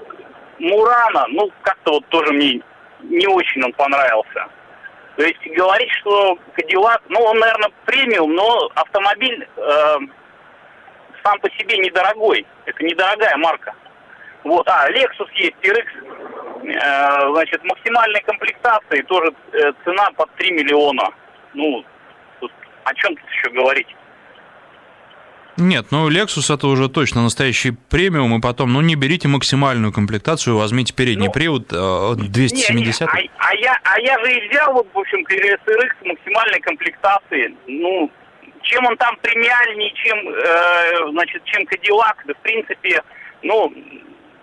Мурана, 0.60 1.26
ну, 1.30 1.52
как-то 1.62 1.94
вот 1.94 2.08
тоже 2.08 2.32
мне 2.34 2.62
не 3.02 3.28
очень 3.28 3.64
он 3.64 3.74
понравился. 3.74 4.48
То 5.18 5.24
есть 5.24 5.40
говорить, 5.56 5.92
что 6.02 6.38
Кадиллак, 6.56 7.02
ну, 7.10 7.22
он, 7.22 7.40
наверное, 7.40 7.72
премиум, 7.86 8.34
но 8.34 8.70
автомобиль 8.76 9.48
э, 9.56 9.98
сам 11.24 11.40
по 11.40 11.50
себе 11.52 11.78
недорогой. 11.78 12.46
Это 12.66 12.84
недорогая 12.84 13.38
марка. 13.38 13.74
Вот, 14.44 14.68
а, 14.68 14.90
Lexus 14.92 15.30
есть, 15.36 15.56
TRX, 15.62 15.88
э, 16.64 17.34
значит, 17.34 17.64
максимальной 17.64 18.22
комплектации 18.22 19.02
тоже 19.04 19.34
э, 19.54 19.72
цена 19.84 20.12
под 20.18 20.30
3 20.36 20.52
миллиона. 20.52 21.10
Ну, 21.54 21.84
тут, 22.42 22.52
о 22.84 22.94
чем 22.96 23.16
тут 23.16 23.30
еще 23.30 23.50
говорить? 23.52 23.88
Нет, 25.58 25.88
ну 25.92 26.10
Lexus 26.10 26.54
это 26.54 26.68
уже 26.68 26.90
точно 26.90 27.24
настоящий 27.24 27.72
премиум, 27.72 28.38
и 28.38 28.42
потом, 28.42 28.74
ну 28.74 28.82
не 28.82 28.96
берите 28.96 29.28
максимальную 29.28 29.94
комплектацию, 29.94 30.58
возьмите 30.58 30.94
передний 30.94 31.28
ну, 31.28 31.32
привод 31.32 31.68
270. 31.68 32.70
Не, 32.76 33.22
не, 33.22 33.30
а, 33.38 33.50
а, 33.50 33.56
я, 33.56 33.80
а 33.84 34.00
я 34.00 34.20
же 34.20 34.34
и 34.34 34.50
взял, 34.50 34.74
вот, 34.74 34.88
в 34.94 35.00
общем, 35.00 35.20
SRX 35.20 35.92
максимальной 36.04 36.60
комплектации. 36.60 37.56
Ну, 37.68 38.12
чем 38.64 38.86
он 38.86 38.98
там 38.98 39.16
премиальнее, 39.22 39.92
чем, 39.94 40.28
э, 40.28 41.12
значит, 41.12 41.44
чем 41.46 41.64
Cadillac, 41.64 42.18
да, 42.26 42.34
в 42.34 42.42
принципе, 42.42 43.02
ну, 43.44 43.74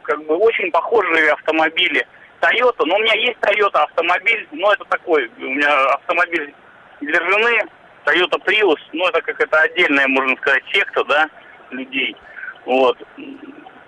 как 0.02 0.24
бы 0.26 0.36
очень 0.36 0.70
похожие 0.70 1.32
автомобили. 1.32 2.06
Toyota, 2.40 2.84
ну, 2.86 2.96
у 2.96 2.98
меня 2.98 3.14
есть 3.14 3.38
Toyota 3.40 3.82
автомобиль, 3.82 4.48
но 4.52 4.72
это 4.72 4.84
такой, 4.86 5.30
у 5.38 5.42
меня 5.42 5.84
автомобиль 5.94 6.54
для 7.00 7.20
жены, 7.20 7.64
Toyota 8.04 8.38
Prius, 8.44 8.80
ну, 8.92 9.06
это 9.08 9.20
как 9.22 9.40
это 9.40 9.60
отдельная, 9.60 10.08
можно 10.08 10.36
сказать, 10.36 10.62
секта, 10.72 11.04
да, 11.04 11.28
людей. 11.70 12.16
Вот. 12.64 12.98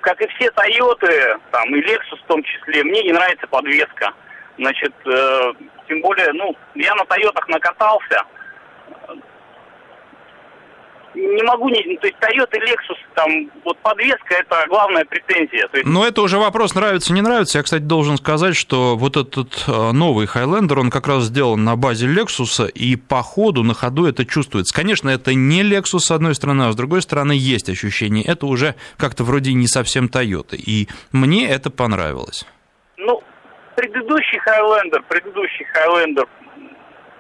Как 0.00 0.20
и 0.20 0.26
все 0.28 0.48
Toyota, 0.48 1.40
там, 1.50 1.74
и 1.74 1.80
Lexus 1.80 2.18
в 2.22 2.26
том 2.26 2.42
числе, 2.42 2.84
мне 2.84 3.02
не 3.02 3.12
нравится 3.12 3.46
подвеска. 3.46 4.12
Значит, 4.58 4.94
э, 5.04 5.52
тем 5.88 6.00
более, 6.00 6.32
ну, 6.32 6.54
я 6.74 6.94
на 6.94 7.04
Тойотах 7.06 7.48
накатался, 7.48 8.24
не 11.14 11.42
могу 11.42 11.68
не... 11.68 11.96
То 11.98 12.06
есть 12.06 12.18
Toyota 12.18 12.58
Lexus, 12.60 12.96
там, 13.14 13.50
вот 13.64 13.78
подвеска, 13.78 14.34
это 14.34 14.64
главная 14.68 15.04
претензия. 15.04 15.68
То 15.68 15.78
есть... 15.78 15.88
Но 15.88 16.06
это 16.06 16.22
уже 16.22 16.38
вопрос 16.38 16.74
нравится, 16.74 17.12
не 17.12 17.22
нравится. 17.22 17.58
Я, 17.58 17.64
кстати, 17.64 17.82
должен 17.82 18.16
сказать, 18.16 18.56
что 18.56 18.96
вот 18.96 19.16
этот 19.16 19.64
э, 19.66 19.92
новый 19.92 20.26
Highlander, 20.26 20.80
он 20.80 20.90
как 20.90 21.06
раз 21.06 21.24
сделан 21.24 21.64
на 21.64 21.76
базе 21.76 22.06
Lexus, 22.06 22.70
и 22.70 22.96
по 22.96 23.22
ходу, 23.22 23.62
на 23.62 23.74
ходу 23.74 24.06
это 24.06 24.24
чувствуется. 24.24 24.74
Конечно, 24.74 25.08
это 25.08 25.34
не 25.34 25.62
Lexus, 25.62 26.00
с 26.00 26.10
одной 26.10 26.34
стороны, 26.34 26.64
а 26.64 26.72
с 26.72 26.76
другой 26.76 27.02
стороны 27.02 27.32
есть 27.32 27.68
ощущение. 27.68 28.24
Это 28.24 28.46
уже 28.46 28.74
как-то 28.96 29.24
вроде 29.24 29.52
не 29.52 29.66
совсем 29.66 30.06
Toyota. 30.06 30.56
И 30.56 30.88
мне 31.12 31.48
это 31.48 31.70
понравилось. 31.70 32.46
Ну, 32.96 33.22
предыдущий 33.76 34.38
Highlander, 34.38 35.02
предыдущий 35.08 35.66
Highlander, 35.74 36.28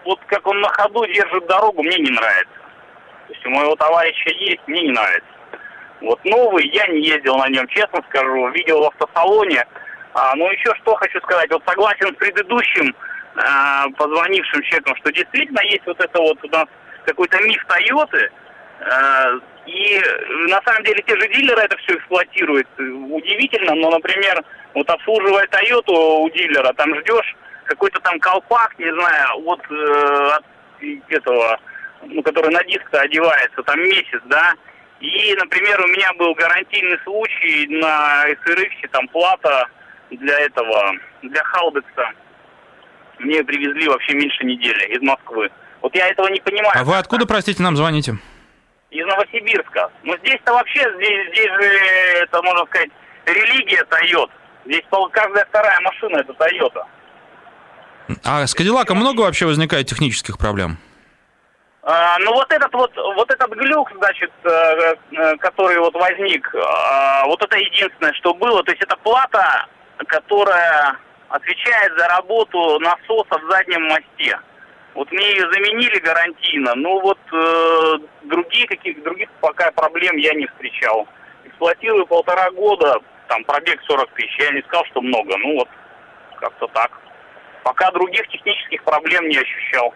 вот 0.04 0.20
как 0.26 0.46
он 0.46 0.60
на 0.60 0.68
ходу 0.68 1.06
держит 1.06 1.46
дорогу, 1.46 1.82
мне 1.82 1.98
не 1.98 2.10
нравится. 2.10 2.63
То 3.26 3.32
есть 3.32 3.46
у 3.46 3.50
моего 3.50 3.74
товарища 3.76 4.30
есть, 4.30 4.60
мне 4.66 4.82
не 4.82 4.92
нравится. 4.92 5.28
Вот 6.00 6.22
новый, 6.24 6.68
я 6.68 6.86
не 6.88 7.00
ездил 7.00 7.36
на 7.36 7.48
нем, 7.48 7.66
честно 7.68 8.02
скажу, 8.08 8.48
видел 8.50 8.82
в 8.82 8.86
автосалоне. 8.86 9.64
А, 10.12 10.34
ну 10.36 10.50
еще 10.50 10.74
что 10.82 10.94
хочу 10.96 11.20
сказать, 11.20 11.50
вот 11.50 11.62
согласен 11.66 12.14
с 12.14 12.16
предыдущим 12.16 12.94
а, 13.36 13.88
позвонившим 13.96 14.62
человеком, 14.62 14.96
что 14.96 15.12
действительно 15.12 15.60
есть 15.62 15.86
вот 15.86 15.98
это 16.00 16.20
вот 16.20 16.38
у 16.44 16.48
нас 16.48 16.66
какой-то 17.04 17.40
миф 17.42 17.64
Тойоты, 17.66 18.30
а, 18.80 19.32
и 19.66 20.00
на 20.48 20.60
самом 20.62 20.84
деле 20.84 21.02
те 21.06 21.18
же 21.18 21.28
дилеры 21.28 21.62
это 21.62 21.76
все 21.78 21.96
эксплуатируют. 21.96 22.68
Удивительно, 22.78 23.74
но, 23.74 23.90
например, 23.90 24.44
вот 24.74 24.88
обслуживая 24.90 25.46
Тойоту 25.46 25.94
у 25.94 26.30
дилера, 26.30 26.72
там 26.74 26.94
ждешь 27.00 27.34
какой-то 27.64 27.98
там 28.00 28.18
колпак, 28.20 28.78
не 28.78 28.92
знаю, 28.92 29.40
вот 29.40 29.60
э, 29.70 30.30
от 30.36 30.44
этого 31.08 31.58
ну, 32.06 32.22
который 32.22 32.50
на 32.50 32.62
диск-то 32.64 33.00
одевается, 33.00 33.62
там 33.62 33.80
месяц, 33.80 34.20
да. 34.26 34.54
И, 35.00 35.34
например, 35.34 35.80
у 35.80 35.88
меня 35.88 36.12
был 36.18 36.34
гарантийный 36.34 36.98
случай 37.04 37.66
на 37.68 38.24
SRX, 38.28 38.88
там 38.90 39.06
плата 39.08 39.68
для 40.10 40.38
этого, 40.40 40.92
для 41.22 41.42
Халбекса. 41.44 42.10
Мне 43.18 43.44
привезли 43.44 43.88
вообще 43.88 44.14
меньше 44.14 44.44
недели 44.44 44.94
из 44.94 45.02
Москвы. 45.02 45.50
Вот 45.82 45.94
я 45.94 46.08
этого 46.08 46.28
не 46.28 46.40
понимаю. 46.40 46.72
А 46.74 46.84
вы 46.84 46.96
откуда, 46.96 47.26
простите, 47.26 47.62
нам 47.62 47.76
звоните? 47.76 48.16
Из 48.90 49.06
Новосибирска. 49.06 49.90
Ну, 50.04 50.16
здесь-то 50.18 50.52
вообще, 50.52 50.80
здесь, 50.96 51.28
здесь 51.32 51.50
же, 51.50 51.64
это, 52.22 52.42
можно 52.42 52.64
сказать, 52.66 52.90
религия 53.26 53.84
Тойот. 53.84 54.30
Здесь 54.64 54.84
каждая 55.12 55.44
вторая 55.44 55.80
машина 55.80 56.18
это 56.18 56.32
Тойота. 56.34 56.86
А 58.22 58.46
с 58.46 58.54
Кадиллаком 58.54 58.98
много 58.98 59.20
вообще 59.22 59.46
возникает 59.46 59.86
технических 59.86 60.38
проблем? 60.38 60.78
А, 61.86 62.18
ну 62.20 62.32
вот 62.32 62.50
этот 62.50 62.72
вот, 62.72 62.96
вот 62.96 63.30
этот 63.30 63.50
глюк, 63.50 63.92
значит, 63.98 64.32
э, 64.42 64.94
э, 65.12 65.36
который 65.36 65.78
вот 65.78 65.92
возник, 65.94 66.54
а, 66.54 67.26
вот 67.26 67.42
это 67.44 67.58
единственное, 67.58 68.12
что 68.14 68.32
было. 68.32 68.64
То 68.64 68.72
есть 68.72 68.82
это 68.82 68.96
плата, 68.96 69.66
которая 70.06 70.96
отвечает 71.28 71.92
за 71.98 72.08
работу 72.08 72.78
насоса 72.80 73.38
в 73.38 73.50
заднем 73.50 73.82
мосте. 73.82 74.38
Вот 74.94 75.12
мне 75.12 75.28
ее 75.32 75.52
заменили 75.52 75.98
гарантийно, 75.98 76.74
но 76.74 77.00
вот 77.00 77.18
э, 77.32 77.98
другие 78.22 78.66
каких 78.66 79.02
других 79.02 79.28
пока 79.42 79.70
проблем 79.72 80.16
я 80.16 80.32
не 80.32 80.46
встречал. 80.46 81.06
Эксплуатирую 81.44 82.06
полтора 82.06 82.50
года, 82.52 82.98
там 83.28 83.44
пробег 83.44 83.78
40 83.86 84.10
тысяч, 84.12 84.38
я 84.38 84.52
не 84.52 84.62
сказал, 84.62 84.86
что 84.86 85.02
много, 85.02 85.36
ну 85.36 85.58
вот 85.58 85.68
как-то 86.40 86.66
так. 86.68 86.92
Пока 87.62 87.90
других 87.90 88.26
технических 88.28 88.82
проблем 88.84 89.28
не 89.28 89.36
ощущал. 89.36 89.92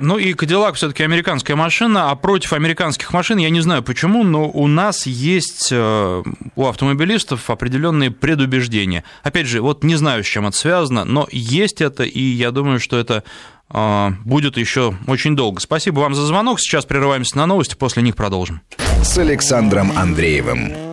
Ну 0.00 0.16
и 0.16 0.32
Кадиллак 0.32 0.76
все-таки 0.76 1.02
американская 1.02 1.56
машина, 1.56 2.10
а 2.10 2.16
против 2.16 2.54
американских 2.54 3.12
машин 3.12 3.38
я 3.38 3.50
не 3.50 3.60
знаю 3.60 3.82
почему, 3.82 4.24
но 4.24 4.48
у 4.48 4.66
нас 4.66 5.06
есть 5.06 5.68
э, 5.70 6.22
у 6.56 6.66
автомобилистов 6.66 7.50
определенные 7.50 8.10
предубеждения. 8.10 9.04
Опять 9.22 9.46
же, 9.46 9.60
вот 9.60 9.84
не 9.84 9.96
знаю, 9.96 10.24
с 10.24 10.26
чем 10.26 10.46
это 10.46 10.56
связано, 10.56 11.04
но 11.04 11.28
есть 11.30 11.82
это, 11.82 12.04
и 12.04 12.20
я 12.20 12.50
думаю, 12.50 12.80
что 12.80 12.98
это 12.98 13.24
э, 13.72 14.10
будет 14.24 14.56
еще 14.56 14.94
очень 15.06 15.36
долго. 15.36 15.60
Спасибо 15.60 16.00
вам 16.00 16.14
за 16.14 16.24
звонок. 16.24 16.60
Сейчас 16.60 16.86
прерываемся 16.86 17.36
на 17.36 17.46
новости, 17.46 17.74
после 17.74 18.02
них 18.02 18.16
продолжим. 18.16 18.62
С 19.02 19.18
Александром 19.18 19.92
Андреевым. 19.96 20.89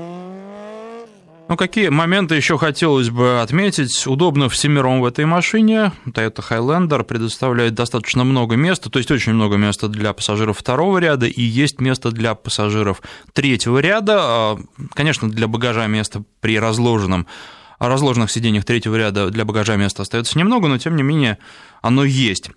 Ну, 1.50 1.56
какие 1.56 1.88
моменты 1.88 2.36
еще 2.36 2.58
хотелось 2.58 3.10
бы 3.10 3.42
отметить? 3.42 4.06
Удобно 4.06 4.50
всемиром 4.50 5.00
в 5.00 5.06
этой 5.06 5.26
машине. 5.26 5.94
Toyota 6.06 6.44
Highlander 6.48 7.04
предоставляет 7.04 7.74
достаточно 7.74 8.26
много 8.26 8.58
места, 8.58 8.90
то 8.90 9.00
есть 9.00 9.10
очень 9.12 9.34
много 9.34 9.56
места 9.56 9.88
для 9.88 10.12
пассажиров 10.12 10.58
второго 10.58 10.98
ряда 10.98 11.26
и 11.26 11.42
есть 11.42 11.80
место 11.80 12.12
для 12.12 12.36
пассажиров 12.36 13.02
третьего 13.32 13.80
ряда. 13.80 14.18
А, 14.20 14.60
конечно, 14.94 15.30
для 15.30 15.48
багажа 15.48 15.88
места 15.88 16.22
при 16.42 16.60
разложенном 16.60 17.28
разложенных 17.80 18.30
сиденьях 18.30 18.66
третьего 18.66 18.98
ряда 18.98 19.30
для 19.30 19.46
багажа 19.46 19.78
места 19.78 20.02
остается 20.02 20.38
немного, 20.38 20.68
но 20.68 20.78
тем 20.78 20.98
не 20.98 21.04
менее 21.04 21.38
оно 21.82 22.04
есть. 22.04 22.50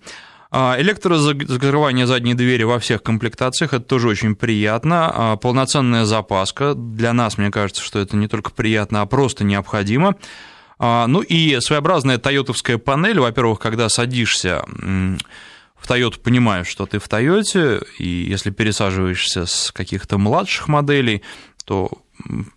А, 0.53 0.75
электрозакрывание 0.77 2.05
задней 2.05 2.33
двери 2.33 2.63
во 2.63 2.77
всех 2.77 3.01
комплектациях, 3.01 3.73
это 3.73 3.85
тоже 3.85 4.09
очень 4.09 4.35
приятно. 4.35 5.09
А, 5.13 5.35
полноценная 5.37 6.03
запаска, 6.03 6.73
для 6.75 7.13
нас, 7.13 7.37
мне 7.37 7.49
кажется, 7.49 7.81
что 7.81 7.99
это 7.99 8.17
не 8.17 8.27
только 8.27 8.51
приятно, 8.51 9.01
а 9.01 9.05
просто 9.05 9.45
необходимо. 9.45 10.15
А, 10.77 11.07
ну 11.07 11.21
и 11.21 11.57
своеобразная 11.61 12.17
тойотовская 12.17 12.77
панель, 12.77 13.19
во-первых, 13.19 13.59
когда 13.59 13.87
садишься 13.87 14.65
в 14.67 15.89
Toyota 15.89 16.19
понимаешь, 16.19 16.67
что 16.67 16.85
ты 16.85 16.99
в 16.99 17.07
Тойоте, 17.07 17.81
и 17.97 18.07
если 18.07 18.51
пересаживаешься 18.51 19.45
с 19.45 19.71
каких-то 19.71 20.17
младших 20.17 20.67
моделей, 20.67 21.23
то 21.63 21.89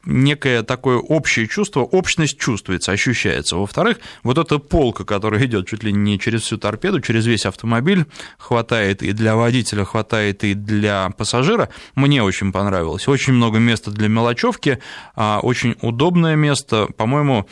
некое 0.05 0.63
такое 0.63 0.99
общее 0.99 1.47
чувство, 1.47 1.81
общность 1.81 2.39
чувствуется, 2.39 2.93
ощущается. 2.93 3.57
Во-вторых, 3.57 3.99
вот 4.23 4.39
эта 4.39 4.59
полка, 4.59 5.05
которая 5.05 5.45
идет 5.45 5.67
чуть 5.67 5.83
ли 5.83 5.93
не 5.93 6.19
через 6.19 6.43
всю 6.43 6.59
торпеду, 6.59 7.01
через 7.01 7.27
весь 7.27 7.47
автомобиль, 7.47 8.07
хватает 8.39 9.03
и 9.03 9.13
для 9.13 9.37
водителя, 9.37 9.85
хватает 9.85 10.45
и 10.45 10.55
для 10.55 11.11
пассажира, 11.11 11.69
мне 11.95 12.23
очень 12.23 12.53
понравилось. 12.53 13.09
Очень 13.09 13.35
много 13.35 13.59
места 13.59 13.91
для 13.91 14.09
мелочевки, 14.09 14.81
а, 15.15 15.41
очень 15.43 15.77
удобное 15.81 16.37
место, 16.37 16.89
по-моему, 16.97 17.47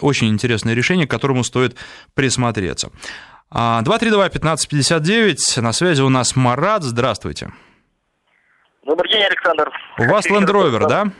очень 0.00 0.28
интересное 0.28 0.74
решение, 0.74 1.06
к 1.06 1.10
которому 1.10 1.44
стоит 1.44 1.76
присмотреться. 2.14 2.90
232-1559, 3.50 5.58
а, 5.58 5.62
на 5.62 5.72
связи 5.72 6.02
у 6.02 6.08
нас 6.08 6.36
Марат, 6.36 6.82
здравствуйте. 6.82 7.52
Добрый 8.84 9.12
день, 9.12 9.22
Александр. 9.22 9.70
У 9.98 10.04
вас 10.04 10.26
Land 10.26 10.46
Rover, 10.46 10.88
да? 10.88 11.12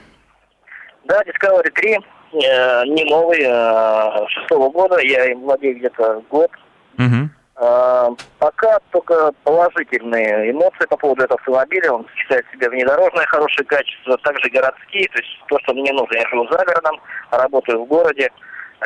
Да, 1.05 1.23
Discovery 1.23 1.71
3, 1.71 1.93
э, 1.95 2.85
не 2.87 3.05
новый, 3.05 3.41
э, 3.43 4.27
шестого 4.29 4.71
года, 4.71 4.99
я 5.01 5.33
им 5.33 5.41
владею 5.41 5.77
где-то 5.79 6.23
год. 6.31 6.51
Угу. 6.99 7.29
Э, 7.57 8.09
пока 8.38 8.79
только 8.91 9.33
положительные 9.45 10.51
эмоции 10.51 10.87
по 10.88 10.97
поводу 10.97 11.23
этого 11.23 11.38
автомобиля. 11.38 11.93
Он 11.93 12.07
сочетает 12.11 12.47
в 12.47 12.53
себе 12.53 12.71
внедорожное 12.71 13.27
хорошее 13.27 13.67
качество, 13.67 14.17
также 14.19 14.51
городские, 14.51 15.09
то 15.09 15.19
есть 15.19 15.31
то, 15.49 15.59
что 15.61 15.75
мне 15.75 15.93
нужно. 15.93 16.17
Я 16.17 16.29
живу 16.29 16.47
за 16.49 16.65
городом, 16.65 17.01
работаю 17.31 17.85
в 17.85 17.87
городе. 17.87 18.31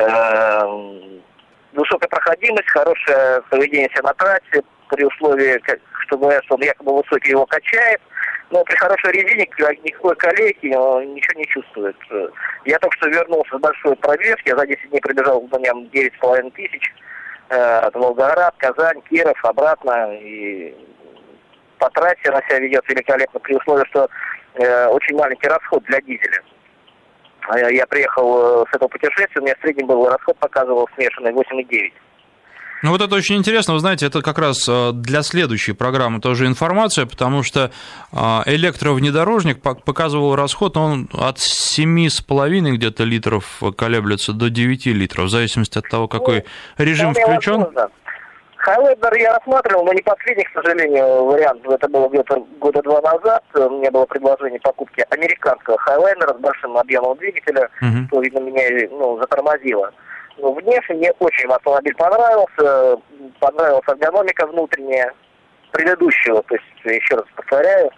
Э, 0.00 0.61
высокая 1.72 2.09
проходимость, 2.09 2.68
хорошее 2.68 3.42
поведение 3.50 3.88
себя 3.90 4.02
на 4.02 4.14
трассе, 4.14 4.62
при 4.88 5.05
условии, 5.05 5.61
что 6.07 6.18
говорят, 6.18 6.44
что 6.44 6.55
он 6.55 6.62
якобы 6.62 6.96
высокий 6.96 7.31
его 7.31 7.46
качает, 7.46 8.00
но 8.50 8.62
при 8.64 8.76
хорошей 8.76 9.12
резине 9.12 9.48
никакой 9.82 10.16
колейки 10.16 10.72
он 10.74 11.14
ничего 11.14 11.40
не 11.40 11.46
чувствует. 11.46 11.96
Я 12.64 12.78
только 12.78 12.96
что 12.98 13.09
вернулся 13.09 13.56
с 13.56 13.61
большой 13.61 13.96
пробежки, 13.96 14.48
я 14.48 14.56
за 14.56 14.66
10 14.66 14.90
дней 14.90 15.00
пробежал 15.00 15.42
на 15.50 15.59
нем 15.59 15.90
9,5 15.92 16.50
тысяч. 16.52 16.92
Э, 17.48 17.90
Волгоград, 17.92 18.54
Казань, 18.59 19.00
Киров, 19.09 19.38
обратно. 19.44 20.14
И 20.14 20.74
по 21.78 21.90
трассе 21.90 22.28
она 22.28 22.40
себя 22.42 22.61
ведет 22.61 22.88
великолепно 22.88 23.40
при 23.40 23.54
условии, 23.54 23.85
что 23.90 24.09
э, 24.54 24.87
очень 24.88 25.16
маленький 25.16 25.48
расход 25.48 25.82
для 25.85 26.00
дизеля. 26.00 26.42
А 27.48 27.59
я 27.59 27.87
приехал 27.87 28.62
э, 28.62 28.64
с 28.70 28.74
этого 28.74 28.88
путешествия, 28.88 29.40
у 29.40 29.44
меня 29.44 29.54
в 29.56 29.61
среднем 29.61 29.87
был 29.87 30.09
расход, 30.09 30.37
показывал 30.38 30.88
смешанный 30.94 31.32
8,9. 31.32 31.92
Ну 32.82 32.90
вот 32.90 33.00
это 33.00 33.14
очень 33.14 33.36
интересно, 33.36 33.74
вы 33.74 33.80
знаете, 33.80 34.06
это 34.06 34.22
как 34.22 34.38
раз 34.38 34.68
э, 34.68 34.90
для 34.92 35.22
следующей 35.22 35.72
программы 35.72 36.20
тоже 36.20 36.46
информация, 36.46 37.06
потому 37.06 37.42
что 37.42 37.70
электровнедорожник 38.12 39.60
показывал 39.60 40.36
расход, 40.36 40.76
он 40.76 41.08
от 41.12 41.38
7,5 41.38 42.70
где-то 42.72 43.04
литров 43.04 43.62
колеблется 43.76 44.32
до 44.32 44.50
9 44.50 44.86
литров, 44.86 45.26
в 45.26 45.30
зависимости 45.30 45.78
от 45.78 45.88
того, 45.88 46.08
какой 46.08 46.44
ну, 46.78 46.84
режим 46.84 47.14
включен. 47.14 47.60
Возможно. 47.60 47.90
Хайлендер 48.66 49.14
я 49.14 49.32
рассматривал, 49.32 49.84
но 49.84 49.92
не 49.92 50.02
последний, 50.02 50.42
к 50.42 50.50
сожалению, 50.52 51.24
вариант. 51.24 51.64
Это 51.68 51.88
было 51.88 52.08
где-то 52.08 52.44
года 52.58 52.82
два 52.82 53.00
назад. 53.00 53.44
У 53.54 53.78
меня 53.78 53.92
было 53.92 54.06
предложение 54.06 54.58
покупки 54.58 55.04
американского 55.10 55.78
Хайлендера 55.78 56.34
с 56.34 56.38
большим 56.38 56.76
объемом 56.76 57.16
двигателя, 57.16 57.68
uh-huh. 57.80 58.08
что, 58.08 58.20
видно, 58.20 58.40
меня 58.40 58.88
ну, 58.90 59.18
затормозило. 59.20 59.92
Но 60.38 60.53
внешне 60.53 60.96
мне 60.96 61.12
очень 61.18 61.49
автомобиль 61.49 61.94
понравился. 61.94 63.01
Понравилась 63.40 63.85
эргономика 63.88 64.46
внутренняя 64.46 65.12
предыдущего. 65.72 66.42
То 66.42 66.55
есть, 66.55 66.64
еще 66.85 67.16
раз 67.16 67.25
повторяю, 67.35 67.90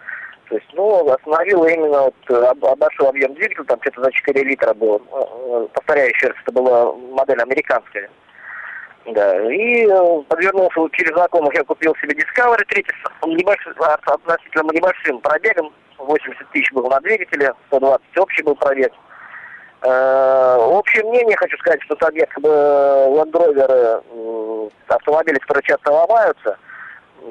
то 0.49 0.55
есть, 0.55 0.67
ну, 0.73 1.07
остановила 1.11 1.67
именно 1.67 2.11
вот 2.29 2.77
большой 2.79 3.09
объем 3.09 3.35
двигателя, 3.35 3.65
там 3.65 3.79
где-то 3.79 4.01
за 4.01 4.11
4 4.11 4.43
литра 4.43 4.73
было. 4.73 4.97
Э, 4.97 5.21
э, 5.21 5.67
повторяю 5.73 6.09
еще 6.09 6.27
раз, 6.27 6.37
это 6.41 6.51
была 6.51 6.91
модель 6.93 7.39
американская. 7.39 8.09
Да, 9.05 9.51
и 9.51 9.85
э, 9.87 10.21
подвернулся 10.27 10.89
через 10.93 11.13
знакомых, 11.13 11.53
я 11.53 11.63
купил 11.63 11.95
себе 12.01 12.15
Discovery 12.15 12.65
3 12.67 12.85
с 13.21 13.27
небольшим, 13.27 13.73
относительно 13.77 14.71
небольшим 14.71 15.19
пробегом, 15.19 15.71
80 15.99 16.49
тысяч 16.51 16.71
был 16.71 16.89
на 16.89 16.99
двигателе, 17.01 17.53
120 17.67 18.17
общий 18.17 18.43
был 18.43 18.55
пробег. 18.55 18.91
Э, 19.81 20.57
общее 20.59 21.03
мнение, 21.05 21.37
хочу 21.37 21.57
сказать, 21.57 21.81
что 21.83 21.95
там 21.95 22.13
якобы 22.13 22.49
Rover, 22.49 24.71
автомобили, 24.87 25.39
которые 25.39 25.63
часто 25.63 25.91
ломаются, 25.91 26.57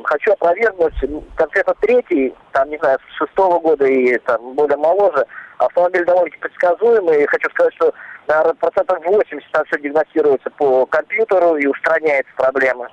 хочу 0.04 0.32
опровергнуть, 0.32 0.94
конкретно 1.34 1.74
третий, 1.80 2.34
там, 2.52 2.70
не 2.70 2.78
знаю, 2.78 2.98
с 2.98 3.18
шестого 3.18 3.60
года 3.60 3.84
и 3.84 4.16
там 4.18 4.54
более 4.54 4.78
моложе, 4.78 5.26
автомобиль 5.58 6.04
довольно-таки 6.04 6.40
предсказуемый, 6.40 7.26
хочу 7.26 7.50
сказать, 7.50 7.74
что 7.74 7.92
наверное, 8.28 8.54
процентов 8.54 8.98
80 9.04 9.50
там 9.52 9.64
все 9.66 9.80
диагностируется 9.80 10.50
по 10.50 10.86
компьютеру 10.86 11.56
и 11.56 11.66
устраняется 11.66 12.32
проблема. 12.36 12.88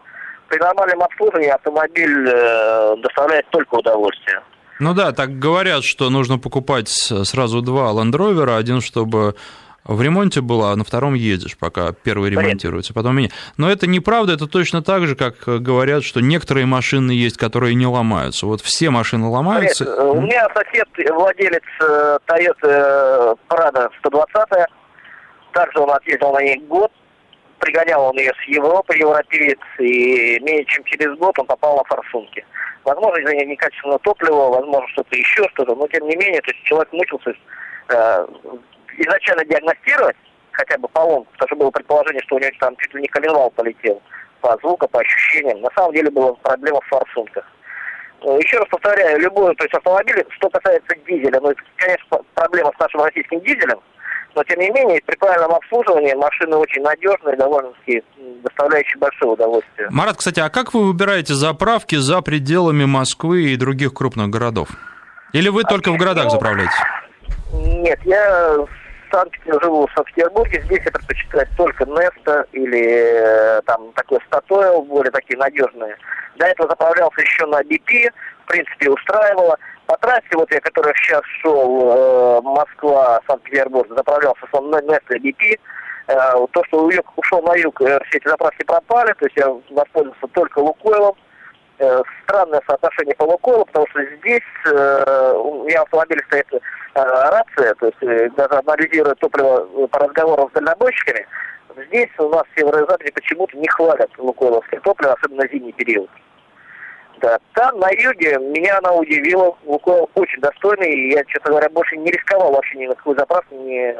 При 0.47 0.59
нормальном 0.59 1.03
обслуживании 1.03 1.49
автомобиль 1.49 2.29
э, 2.29 2.95
доставляет 2.97 3.47
только 3.49 3.75
удовольствие. 3.75 4.41
Ну 4.79 4.93
да, 4.93 5.11
так 5.11 5.39
говорят, 5.39 5.83
что 5.83 6.09
нужно 6.09 6.37
покупать 6.37 6.89
сразу 6.89 7.61
два 7.61 7.91
Land 7.91 8.11
Rover, 8.11 8.57
один, 8.57 8.81
чтобы 8.81 9.35
в 9.83 10.01
ремонте 10.01 10.41
был, 10.41 10.63
а 10.63 10.75
на 10.75 10.83
втором 10.83 11.13
едешь, 11.13 11.57
пока 11.57 11.93
первый 11.93 12.31
ремонтируется, 12.31 12.93
потом 12.93 13.17
меня. 13.17 13.29
Но 13.57 13.69
это 13.69 13.87
неправда, 13.87 14.33
это 14.33 14.47
точно 14.47 14.81
так 14.81 15.05
же, 15.05 15.15
как 15.15 15.43
говорят, 15.45 16.03
что 16.03 16.21
некоторые 16.21 16.65
машины 16.65 17.11
есть, 17.11 17.37
которые 17.37 17.75
не 17.75 17.85
ломаются. 17.85 18.47
Вот 18.47 18.61
все 18.61 18.89
машины 18.89 19.27
ломаются. 19.27 19.85
Привет. 19.85 19.99
У 19.99 20.21
меня 20.21 20.47
сосед, 20.55 20.87
владелец 21.13 21.63
э, 21.81 22.17
Toyota 22.27 23.37
Prado 23.47 23.89
120 23.99 24.67
также 25.55 25.79
он 25.79 25.89
отъездил 25.89 26.33
на 26.33 26.41
ней 26.41 26.57
год, 26.67 26.91
пригонял 27.59 28.03
он 28.03 28.17
ее 28.17 28.33
с 28.33 28.47
Европы, 28.49 28.97
европеец, 28.97 29.59
и 29.79 30.37
менее 30.41 30.65
чем 30.65 30.83
через 30.83 31.17
год 31.17 31.39
он 31.39 31.45
попал 31.45 31.77
на 31.77 31.83
форсунки. 31.85 32.45
Возможно, 32.85 33.17
из-за 33.17 33.45
некачественного 33.45 33.97
топлива, 33.99 34.49
возможно, 34.51 34.87
что-то 34.89 35.15
еще, 35.17 35.43
что-то, 35.49 35.75
но 35.75 35.87
тем 35.87 36.07
не 36.07 36.15
менее, 36.15 36.39
то 36.41 36.51
есть 36.51 36.63
человек 36.65 36.93
мучился 36.93 37.33
э, 37.89 38.27
изначально 38.97 39.43
диагностировать, 39.45 40.15
хотя 40.51 40.77
бы 40.77 40.87
полом, 40.89 41.25
потому 41.33 41.47
что 41.47 41.55
было 41.55 41.71
предположение, 41.71 42.21
что 42.21 42.35
у 42.35 42.39
него 42.39 42.51
там 42.59 42.75
чуть 42.77 42.93
ли 42.93 43.01
не 43.01 43.07
коленвал 43.07 43.49
полетел 43.49 43.99
по 44.41 44.55
звуку, 44.59 44.87
по 44.87 44.99
ощущениям. 44.99 45.61
На 45.61 45.69
самом 45.75 45.93
деле 45.93 46.11
была 46.11 46.33
проблема 46.35 46.79
в 46.81 46.85
форсунках. 46.85 47.51
Э, 48.21 48.37
еще 48.39 48.59
раз 48.59 48.67
повторяю, 48.69 49.19
любой, 49.19 49.55
то 49.55 49.63
есть 49.63 49.73
автомобиль, 49.73 50.23
что 50.29 50.47
касается 50.51 50.95
дизеля, 51.07 51.39
ну, 51.41 51.49
это, 51.49 51.61
конечно, 51.77 52.19
проблема 52.35 52.71
с 52.75 52.79
нашим 52.79 53.01
российским 53.01 53.39
дизелем, 53.39 53.81
но, 54.35 54.43
тем 54.43 54.59
не 54.59 54.69
менее, 54.69 55.01
при 55.05 55.15
правильном 55.15 55.53
обслуживании 55.53 56.13
машины 56.13 56.57
очень 56.57 56.81
надежные, 56.81 57.37
довольно-таки 57.37 58.03
доставляющие 58.43 58.97
большое 58.97 59.31
удовольствие. 59.31 59.87
Марат, 59.91 60.17
кстати, 60.17 60.39
а 60.39 60.49
как 60.49 60.73
вы 60.73 60.87
выбираете 60.87 61.33
заправки 61.33 61.95
за 61.95 62.21
пределами 62.21 62.85
Москвы 62.85 63.53
и 63.53 63.55
других 63.55 63.93
крупных 63.93 64.29
городов? 64.29 64.69
Или 65.33 65.49
вы 65.49 65.63
только 65.63 65.91
в 65.91 65.97
городах 65.97 66.29
заправляете? 66.31 66.73
Нет, 67.53 67.99
я 68.03 68.65
Санкт 69.11 69.35
живу 69.45 69.87
в 69.87 69.91
Санкт-Петербурге, 69.93 70.61
здесь 70.65 70.81
я 70.83 70.91
предпочитаю 70.91 71.47
только 71.55 71.85
Неста 71.85 72.45
или 72.51 73.57
э, 73.57 73.61
там 73.65 73.93
такой 73.93 74.19
Статойл, 74.27 74.81
более 74.81 75.11
такие 75.11 75.37
надежные. 75.37 75.95
До 76.37 76.45
этого 76.47 76.67
заправлялся 76.69 77.21
еще 77.21 77.45
на 77.45 77.61
BP, 77.61 78.11
в 78.43 78.47
принципе, 78.47 78.89
устраивало. 78.89 79.57
По 79.87 79.97
трассе, 79.97 80.27
вот 80.33 80.51
я, 80.51 80.59
который 80.61 80.93
сейчас 80.95 81.21
шел, 81.41 81.91
э, 81.91 82.41
Москва, 82.41 83.19
Санкт-Петербург, 83.27 83.87
заправлялся 83.95 84.41
с 84.51 84.59
Несто 84.59 85.15
BP, 85.15 85.59
э, 86.07 86.47
то, 86.51 86.63
что 86.65 86.89
юг, 86.89 87.05
ушел 87.15 87.41
на 87.43 87.53
юг, 87.55 87.79
э, 87.81 87.99
все 88.07 88.17
эти 88.17 88.27
заправки 88.27 88.63
пропали, 88.63 89.13
то 89.13 89.25
есть 89.25 89.37
я 89.37 89.47
воспользовался 89.69 90.27
только 90.33 90.59
Лукойлом. 90.59 91.15
Э, 91.77 92.01
странное 92.23 92.61
соотношение 92.67 93.15
по 93.15 93.23
Лукойлу, 93.23 93.65
потому 93.65 93.85
что 93.89 93.99
здесь 94.17 94.41
э, 94.65 95.33
у 95.35 95.65
меня 95.65 95.81
в 95.81 95.83
автомобиле 95.83 96.23
стоит 96.27 96.47
э, 96.53 96.59
рация, 96.95 97.75
то 97.75 97.85
есть 97.85 97.97
э, 98.01 98.29
даже 98.37 98.53
анализируя 98.53 99.13
топливо 99.15 99.67
э, 99.83 99.87
по 99.87 99.99
разговорам 99.99 100.49
с 100.49 100.53
дальнобойщиками, 100.53 101.27
здесь 101.87 102.09
у 102.17 102.29
нас 102.29 102.43
в 102.43 102.59
Северо-Западе 102.59 103.11
почему-то 103.11 103.57
не 103.57 103.67
хвалят 103.67 104.09
лукойловское 104.17 104.79
топливо, 104.79 105.13
особенно 105.13 105.47
зимний 105.47 105.73
период. 105.73 106.09
Да, 107.25 107.39
там, 107.55 107.79
на 107.79 107.89
юге, 107.89 108.37
меня 108.37 108.77
она 108.77 108.93
удивила. 108.93 109.57
Лукойл 109.65 110.07
очень 110.13 110.39
достойный, 110.41 110.91
и 110.91 111.13
я, 111.13 111.23
честно 111.25 111.49
говоря, 111.49 111.67
больше 111.69 111.97
не 111.97 112.11
рисковал 112.11 112.51
вообще 112.51 112.77
ни 112.77 112.85
на 112.85 112.93
какую 112.93 113.17
заправку 113.17 113.55
не, 113.55 113.95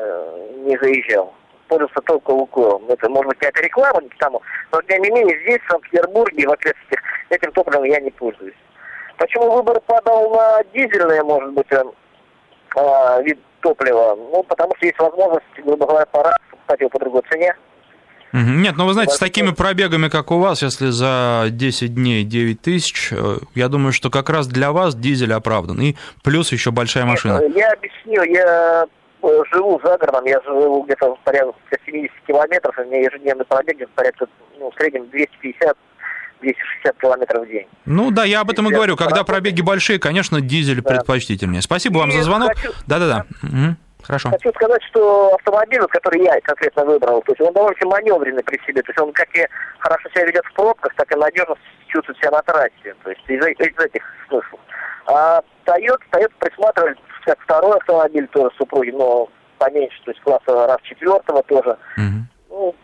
не 0.63 0.77
заезжал. 0.77 1.33
Пользовался 1.67 2.01
только 2.01 2.29
Лукойлом. 2.29 2.85
Это, 2.87 3.09
может 3.09 3.29
быть, 3.29 3.39
какая-то 3.39 3.63
реклама, 3.63 4.01
потому. 4.11 4.43
Но, 4.71 4.79
тем 4.83 5.01
не 5.01 5.09
менее, 5.09 5.41
здесь, 5.41 5.59
в 5.61 5.71
Санкт-Петербурге, 5.71 6.47
в 6.47 6.51
окрестностях, 6.51 6.99
этим 7.31 7.51
топливом 7.53 7.85
я 7.85 7.99
не 7.99 8.11
пользуюсь. 8.11 8.53
Почему 9.17 9.49
выбор 9.53 9.79
падал 9.79 10.29
на 10.29 10.63
дизельное, 10.71 11.23
может 11.23 11.51
быть, 11.53 11.71
э, 11.71 11.83
э, 12.75 13.23
вид 13.23 13.39
топлива? 13.61 14.13
Ну, 14.15 14.43
потому 14.43 14.75
что 14.75 14.85
есть 14.85 14.99
возможность, 14.99 15.45
грубо 15.63 15.87
говоря, 15.87 16.05
пора 16.05 16.31
покупать 16.51 16.91
по 16.91 16.99
другой 16.99 17.23
цене. 17.31 17.55
Нет, 18.33 18.75
ну 18.75 18.85
вы 18.85 18.93
знаете, 18.93 19.13
с 19.13 19.17
такими 19.17 19.51
пробегами, 19.51 20.09
как 20.09 20.31
у 20.31 20.39
вас, 20.39 20.61
если 20.61 20.89
за 20.89 21.45
10 21.49 21.95
дней 21.95 22.23
9 22.23 22.61
тысяч, 22.61 23.09
э, 23.11 23.37
я 23.53 23.69
думаю, 23.69 23.93
что 23.93 24.09
как 24.09 24.29
раз 24.29 24.47
для 24.47 24.71
вас 24.73 24.93
дизель 24.95 25.31
оправдан. 25.31 25.79
И 25.79 25.95
плюс 26.23 26.51
еще 26.51 26.71
большая 26.71 27.05
машина. 27.05 27.39
Нет, 27.41 27.55
я 27.55 27.71
объясню, 27.71 28.23
я 28.23 28.85
э, 29.23 29.43
живу 29.53 29.79
за 29.83 29.97
городом, 29.97 30.25
я 30.25 30.41
живу 30.41 30.83
где-то 30.83 31.15
порядка 31.23 31.55
70 31.85 32.11
километров, 32.27 32.77
у 32.77 32.83
меня 32.83 33.01
ежедневный 33.01 33.45
пробег 33.45 33.77
порядка, 33.95 34.27
ну, 34.59 34.69
в 34.69 34.75
среднем 34.75 35.09
250 35.09 35.77
260 36.41 36.97
километров 36.99 37.47
в 37.47 37.49
день. 37.49 37.67
Ну 37.85 38.11
да, 38.11 38.25
я 38.25 38.41
об 38.41 38.51
этом 38.51 38.69
и 38.69 38.73
говорю. 38.73 38.95
Когда 38.95 39.23
пробеги 39.23 39.61
большие, 39.61 39.99
конечно, 39.99 40.41
дизель 40.41 40.81
да. 40.81 40.89
предпочтительнее. 40.89 41.61
Спасибо 41.61 41.97
и 41.97 41.99
вам 42.01 42.11
за 42.11 42.23
звонок. 42.23 42.51
Да-да-да. 42.85 43.25
Угу. 43.41 43.75
Хорошо. 44.05 44.29
Хочу 44.29 44.53
сказать, 44.53 44.83
что 44.83 45.33
автомобиль, 45.33 45.81
который 45.89 46.23
я 46.23 46.39
конкретно 46.41 46.85
выбрал, 46.85 47.21
то 47.23 47.31
есть 47.31 47.41
он 47.41 47.53
довольно 47.53 47.85
маневренный 47.85 48.43
при 48.43 48.59
себе. 48.65 48.81
То 48.83 48.91
есть 48.91 49.01
он 49.01 49.11
как 49.13 49.27
и 49.35 49.47
хорошо 49.79 50.09
себя 50.09 50.25
ведет 50.25 50.45
в 50.45 50.53
пробках, 50.53 50.93
так 50.95 51.11
и 51.11 51.15
надежно 51.15 51.55
чувствует 51.87 52.17
себя 52.19 52.31
на 52.31 52.41
трассе. 52.43 52.95
То 53.03 53.09
есть 53.09 53.21
из, 53.27 53.43
из 53.45 53.79
этих 53.79 54.03
смыслов. 54.27 54.59
А 55.07 55.41
Toyota, 55.65 56.01
Toyota 56.11 56.31
присматривает 56.39 56.99
как 57.25 57.39
второй 57.41 57.77
автомобиль 57.77 58.27
тоже 58.27 58.53
супруги, 58.57 58.91
но 58.91 59.27
поменьше, 59.57 59.99
то 60.03 60.11
есть 60.11 60.21
класса 60.21 60.67
раз 60.67 60.77
четвертого 60.83 61.41
тоже. 61.43 61.77
Угу. 61.97 62.25
Ну, 62.49 62.75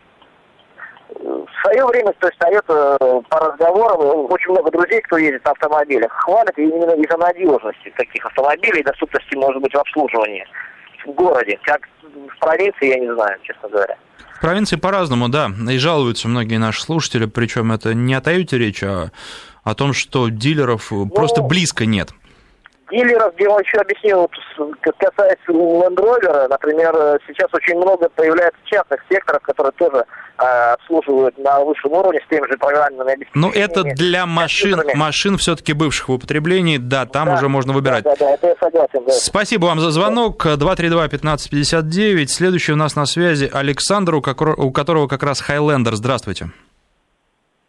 в 1.19 1.61
свое 1.61 1.85
время, 1.85 2.13
то 2.13 2.27
есть 2.27 2.41
Toyota 2.41 3.23
по 3.29 3.39
разговорам, 3.39 4.31
очень 4.31 4.51
много 4.51 4.71
друзей, 4.71 5.01
кто 5.01 5.17
ездит 5.17 5.45
на 5.45 5.51
автомобилях, 5.51 6.11
хвалят 6.11 6.57
именно 6.57 6.93
из-за 6.93 7.17
надежности 7.17 7.93
таких 7.95 8.25
автомобилей, 8.25 8.81
доступности, 8.81 9.35
может 9.35 9.61
быть, 9.61 9.73
в 9.73 9.77
обслуживании 9.77 10.47
в 11.05 11.11
городе. 11.11 11.59
Как 11.63 11.81
в 12.03 12.39
провинции, 12.39 12.87
я 12.87 12.99
не 12.99 13.13
знаю, 13.13 13.37
честно 13.43 13.69
говоря. 13.69 13.97
провинции 14.41 14.75
по-разному, 14.75 15.29
да, 15.29 15.49
и 15.69 15.77
жалуются 15.77 16.27
многие 16.27 16.57
наши 16.57 16.81
слушатели, 16.81 17.25
причем 17.25 17.71
это 17.71 17.93
не 17.93 18.13
о 18.13 18.21
Тойоте 18.21 18.57
речь, 18.57 18.83
а 18.83 19.11
о 19.63 19.75
том, 19.75 19.93
что 19.93 20.29
дилеров 20.29 20.91
ну, 20.91 21.07
просто 21.07 21.41
близко 21.41 21.85
нет. 21.85 22.11
Дилеров, 22.91 23.33
где 23.35 23.47
он 23.47 23.61
еще 23.61 23.77
объяснил, 23.77 24.29
касаясь 24.81 25.37
Land 25.47 25.95
Rover, 25.95 26.47
например, 26.49 26.93
сейчас 27.25 27.49
очень 27.53 27.77
много 27.77 28.09
появляется 28.09 28.59
частных 28.65 28.99
секторов, 29.09 29.41
которые 29.43 29.71
тоже 29.73 30.05
э, 30.37 30.73
обслуживают 30.73 31.37
на 31.37 31.61
высшем 31.61 31.93
уровне 31.93 32.19
с 32.25 32.29
теми 32.29 32.45
же 32.51 32.57
программными 32.57 33.13
обеспечениями. 33.13 33.53
Ну, 33.55 33.61
это 33.63 33.83
для 33.83 34.25
машин, 34.25 34.81
машин 34.93 35.37
все-таки 35.37 35.71
бывших 35.73 36.09
в 36.09 36.13
употреблении, 36.13 36.77
да, 36.77 37.05
там 37.05 37.27
да, 37.27 37.35
уже 37.35 37.47
можно 37.47 37.71
выбирать. 37.71 38.03
Да, 38.03 38.15
да, 38.15 38.25
да, 38.25 38.31
это 38.33 38.47
я 38.47 38.55
согласен. 38.59 39.05
Да. 39.05 39.13
Спасибо 39.13 39.65
вам 39.67 39.79
за 39.79 39.91
звонок. 39.91 40.45
232-1559. 40.45 42.27
Следующий 42.27 42.73
у 42.73 42.75
нас 42.75 42.95
на 42.97 43.05
связи 43.05 43.49
Александр, 43.51 44.15
у 44.15 44.21
которого 44.21 45.07
как 45.07 45.23
раз 45.23 45.39
Хайлендер. 45.39 45.95
Здравствуйте. 45.95 46.47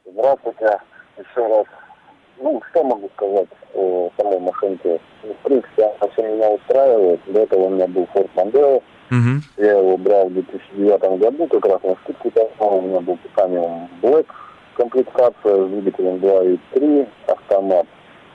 Здравствуйте. 0.05 0.81
Еще 1.16 1.47
раз. 1.47 1.66
Ну, 2.39 2.61
что 2.70 2.83
могу 2.83 3.09
сказать 3.14 3.49
о 3.75 4.11
самой 4.16 4.39
машинке? 4.41 5.01
Ну, 5.23 5.35
в 5.35 5.47
принципе, 5.47 5.85
она 5.85 6.11
все 6.12 6.23
меня 6.23 6.51
устраивает. 6.51 7.20
До 7.27 7.41
этого 7.41 7.64
у 7.64 7.70
меня 7.70 7.87
был 7.87 8.09
Ford 8.14 8.31
Mondeo. 8.37 8.83
Угу. 9.11 9.64
Я 9.64 9.79
его 9.79 9.97
брал 9.97 10.29
в 10.29 10.33
2009 10.33 11.20
году, 11.20 11.47
как 11.49 11.66
раз 11.66 11.83
на 11.83 11.97
скидку 12.03 12.31
давал. 12.35 12.79
У 12.79 12.83
меня 12.83 13.01
был 13.01 13.18
Titanium 13.25 13.89
Black 14.01 14.27
комплектация 14.75 15.66
с 15.66 15.68
двигателем 15.68 16.16
2.3, 16.16 17.09
автомат. 17.27 17.87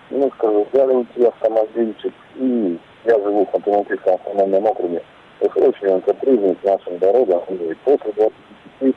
Ну, 0.09 0.31
скажу, 0.37 0.67
вяленький 0.73 1.27
автомобильчик. 1.27 2.13
И 2.35 2.79
я 3.05 3.13
живу 3.19 3.45
в 3.45 3.51
Хантамантийском 3.51 4.15
автономном 4.15 4.65
округе. 4.65 5.01
Очень 5.39 5.87
он 5.87 6.01
капризный 6.01 6.55
к 6.55 6.63
нашим 6.63 6.97
дорогам. 6.99 7.41
И 7.49 7.73
после 7.83 8.11
25 8.13 8.95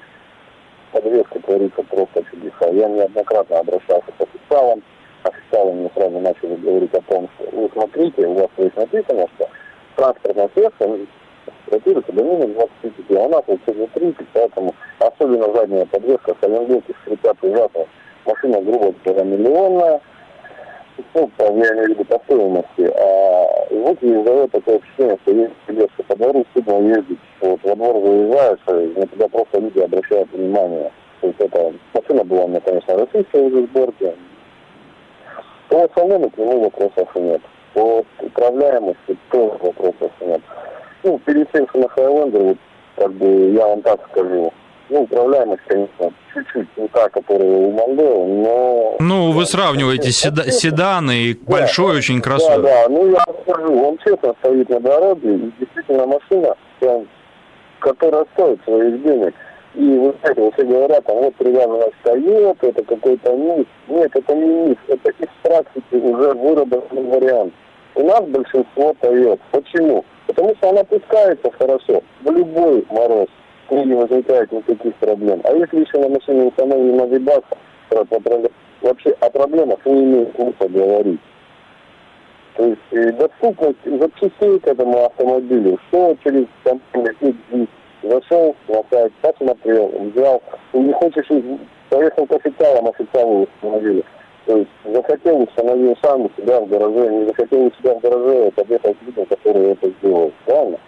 подвеска 0.92 1.38
творится 1.40 1.82
просто 1.82 2.24
чудеса. 2.30 2.68
Я 2.72 2.88
неоднократно 2.88 3.58
обращался 3.58 4.12
к 4.18 4.20
официалам, 4.20 4.82
официалы 5.22 5.72
мне 5.72 5.90
сразу 5.94 6.18
начали 6.18 6.54
говорить 6.56 6.94
о 6.94 7.00
том, 7.02 7.28
что 7.36 7.56
вы 7.56 7.70
смотрите, 7.72 8.26
у 8.26 8.34
вас 8.34 8.48
здесь 8.56 8.74
написано, 8.76 9.26
что 9.36 9.48
транспортное 9.96 10.50
средство 10.54 10.98
эксплуатируется 11.46 12.12
до 12.12 12.22
минус 12.22 12.50
25, 12.82 13.18
а 13.18 13.22
у 13.22 13.28
нас 13.28 13.42
вот 13.46 13.60
сегодня 13.66 13.86
30, 13.88 14.26
поэтому 14.32 14.74
особенно 14.98 15.52
задняя 15.52 15.86
подвеска, 15.86 16.36
соленблоки 16.40 16.94
скрипят 17.02 17.36
ужасно. 17.42 17.86
Машина, 18.26 18.60
грубо 18.60 18.94
говоря, 19.04 19.24
миллионная, 19.24 20.00
ну, 21.14 21.30
я 21.38 21.50
имею 21.50 21.86
в 21.86 21.88
виду 21.88 22.04
по 22.04 22.18
стоимости, 22.24 22.92
а 22.94 23.66
вот 23.70 24.00
вызывает 24.02 24.50
такое 24.52 24.78
впечатление, 24.78 25.18
что 25.22 25.32
есть 25.32 25.52
тележка 25.66 26.02
по 26.02 26.16
двору, 26.16 26.44
стыдно 26.50 26.88
ездить. 26.88 27.18
Вот 27.40 27.60
во 27.62 27.74
двор 27.74 28.02
заезжаешь, 28.02 28.58
и 28.68 28.98
на 29.00 29.06
тебя 29.06 29.28
просто 29.28 29.60
люди 29.60 29.78
обращают 29.80 30.30
внимание. 30.32 30.92
То 31.20 31.26
есть 31.26 31.40
это 31.40 31.72
машина 31.94 32.24
была, 32.24 32.46
мне, 32.46 32.60
конечно, 32.60 32.96
российская 32.96 33.42
уже 33.42 33.62
сборки, 33.66 34.14
по 35.70 35.88
салону 35.94 36.28
к 36.30 36.36
нему 36.36 36.64
вопросов 36.64 37.08
нет. 37.14 37.40
По 37.72 38.04
управляемости 38.20 39.16
тоже 39.30 39.56
вопросов 39.60 40.10
нет. 40.20 40.40
Ну, 41.04 41.20
что 41.24 41.78
на 41.78 41.88
Хайлендер, 41.88 42.42
вот, 42.42 42.56
как 42.96 43.12
бы, 43.14 43.52
я 43.52 43.66
вам 43.66 43.80
так 43.82 44.00
скажу, 44.10 44.52
ну, 44.90 45.02
управляемость, 45.02 45.62
конечно, 45.68 46.12
чуть-чуть 46.34 46.68
не 46.76 46.88
та, 46.88 47.08
которая 47.08 47.48
у 47.48 47.70
Мондео, 47.70 48.26
но... 48.26 48.96
Ну, 48.98 49.30
вы 49.30 49.46
сравниваете 49.46 50.10
седа- 50.10 50.50
седаны 50.50 51.12
и 51.12 51.34
да, 51.34 51.52
большой, 51.52 51.98
очень 51.98 52.20
кроссовер. 52.20 52.62
Да, 52.62 52.82
да, 52.82 52.88
ну, 52.88 53.08
я 53.08 53.24
скажу, 53.42 53.82
он 53.82 53.98
честно 53.98 54.34
стоит 54.40 54.68
на 54.68 54.80
дороге, 54.80 55.36
и 55.36 55.52
действительно 55.60 56.06
машина, 56.06 56.54
прям, 56.80 57.06
которая 57.78 58.26
стоит 58.34 58.60
своих 58.64 59.02
денег. 59.04 59.34
И 59.74 59.98
вы 59.98 60.14
знаете, 60.20 60.40
вот 60.40 60.54
все 60.54 60.64
говорят, 60.64 61.04
а 61.08 61.12
вот 61.12 61.34
привязанность 61.36 61.94
Toyota, 62.02 62.68
это 62.68 62.84
какой-то 62.84 63.36
миф. 63.36 63.66
Нет, 63.88 64.10
это 64.14 64.34
не 64.34 64.68
миф, 64.68 64.78
это 64.88 65.10
из 65.10 65.28
практики 65.42 65.94
уже 65.94 66.32
выработанный 66.34 67.04
вариант. 67.04 67.52
У 67.94 68.04
нас 68.04 68.22
большинство 68.24 68.94
Toyota. 69.00 69.40
Почему? 69.52 70.04
Потому 70.26 70.54
что 70.56 70.70
она 70.70 70.84
пускается 70.84 71.50
хорошо 71.52 72.02
в 72.22 72.30
любой 72.30 72.84
мороз. 72.90 73.28
И 73.70 73.74
не 73.74 73.94
возникает 73.94 74.50
никаких 74.50 74.94
проблем. 74.96 75.40
А 75.44 75.52
если 75.52 75.80
еще 75.80 75.98
на 75.98 76.08
машине 76.08 76.46
установлена 76.46 77.06
вибака, 77.06 77.56
вообще 78.82 79.10
о 79.20 79.30
проблемах 79.30 79.78
не 79.86 80.04
имеет 80.04 80.34
смысла 80.34 80.66
говорить. 80.68 81.20
То 82.56 82.66
есть 82.66 82.80
э, 82.90 83.12
доступность 83.12 83.78
запчастей 83.84 84.58
к 84.58 84.66
этому 84.66 85.04
автомобилю, 85.04 85.78
что 85.88 86.16
через 86.24 86.46
компанию 86.64 87.68
зашел 88.02 88.54
сайт, 88.90 89.12
посмотрел, 89.20 89.88
взял. 89.88 90.42
Не 90.72 90.92
хочешь, 90.92 91.26
поехал 91.88 92.26
к 92.26 92.32
официалам, 92.32 92.88
официалы 92.88 93.42
установили. 93.42 94.04
То 94.46 94.56
есть 94.56 94.70
захотел, 94.84 95.42
установил 95.42 95.96
сам 96.02 96.22
у 96.22 96.30
себя 96.36 96.60
в 96.60 96.68
гараже, 96.68 97.08
не 97.08 97.26
захотел 97.26 97.66
у 97.66 97.72
себя 97.72 97.94
в 97.94 98.00
гараже, 98.00 98.50
подъехал 98.52 98.94
к 98.94 99.02
людям, 99.02 99.26
которые 99.26 99.72
это 99.72 99.90
сделают. 99.90 100.34
Правильно? 100.46 100.78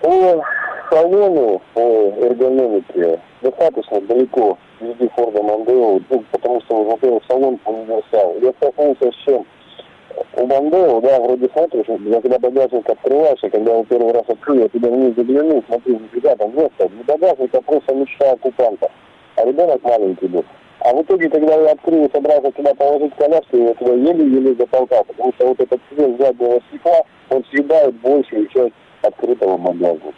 По 0.00 0.44
салону, 0.90 1.62
по 1.74 1.80
эргономике 1.80 3.20
достаточно 3.42 4.00
далеко 4.02 4.58
везде 4.80 5.08
Форда 5.10 5.42
Мондео, 5.42 6.00
ну, 6.08 6.24
потому 6.32 6.60
что, 6.62 6.84
во-первых, 6.84 7.22
салон 7.28 7.58
универсал. 7.64 8.34
Я 8.40 8.52
столкнулся 8.52 9.12
с 9.12 9.24
чем? 9.24 9.46
У 10.36 10.46
Бандео, 10.46 11.00
да, 11.00 11.20
вроде 11.20 11.48
смотришь, 11.52 11.86
я 11.88 12.20
когда 12.20 12.38
багажник 12.38 12.88
открываешь, 12.88 13.42
и 13.42 13.48
когда 13.48 13.72
его 13.72 13.84
первый 13.84 14.12
раз 14.12 14.24
открыл, 14.28 14.60
я 14.60 14.68
туда 14.68 14.88
вниз 14.88 15.14
заглянул, 15.16 15.62
смотрю, 15.66 15.98
нифига 15.98 16.36
там 16.36 16.56
место, 16.56 16.90
багажник, 17.06 17.54
а 17.54 17.60
просто 17.62 17.94
мечта 17.94 18.32
оккупанта. 18.32 18.90
А 19.36 19.44
ребенок 19.44 19.82
маленький 19.82 20.26
был. 20.26 20.44
А 20.80 20.94
в 20.94 21.02
итоге, 21.02 21.28
когда 21.28 21.54
я 21.56 21.72
открыл 21.72 22.06
и 22.06 22.12
собрался 22.12 22.50
туда 22.52 22.74
положить 22.74 23.14
коляску, 23.16 23.56
я 23.56 23.74
туда 23.74 23.92
еле-еле 23.92 24.54
затолкал, 24.54 25.04
потому 25.04 25.32
что 25.34 25.48
вот 25.48 25.60
этот 25.60 25.80
цвет 25.90 26.18
заднего 26.18 26.60
стекла, 26.68 27.02
он 27.28 27.44
съедает 27.50 27.94
большую 27.96 28.46
часть 28.48 28.74
открытого 29.02 29.58
багажника. 29.58 30.14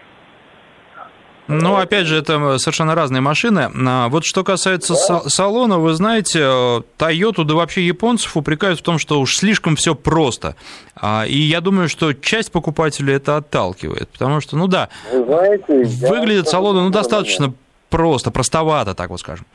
Ну, 1.48 1.76
опять 1.76 2.06
же, 2.06 2.16
это 2.16 2.58
совершенно 2.58 2.94
разные 2.94 3.20
машины. 3.20 3.70
А 3.86 4.08
вот 4.08 4.24
что 4.24 4.44
касается 4.44 4.94
да. 5.08 5.20
салона, 5.28 5.78
вы 5.78 5.92
знаете, 5.94 6.38
Toyota, 6.38 7.44
да 7.44 7.54
вообще 7.54 7.86
японцев 7.86 8.36
упрекают 8.36 8.78
в 8.78 8.82
том, 8.82 8.98
что 8.98 9.20
уж 9.20 9.34
слишком 9.34 9.76
все 9.76 9.94
просто. 9.94 10.54
А, 10.94 11.24
и 11.26 11.36
я 11.36 11.60
думаю, 11.60 11.88
что 11.88 12.12
часть 12.14 12.52
покупателей 12.52 13.14
это 13.14 13.36
отталкивает, 13.36 14.08
потому 14.10 14.40
что, 14.40 14.56
ну 14.56 14.68
да, 14.68 14.88
вы 15.12 15.24
знаете, 15.24 16.06
выглядят 16.06 16.48
салоны 16.48 16.80
ну, 16.82 16.90
достаточно 16.90 17.52
просто, 17.90 18.30
простовато, 18.30 18.94
так 18.94 19.10
вот 19.10 19.20
скажем. 19.20 19.46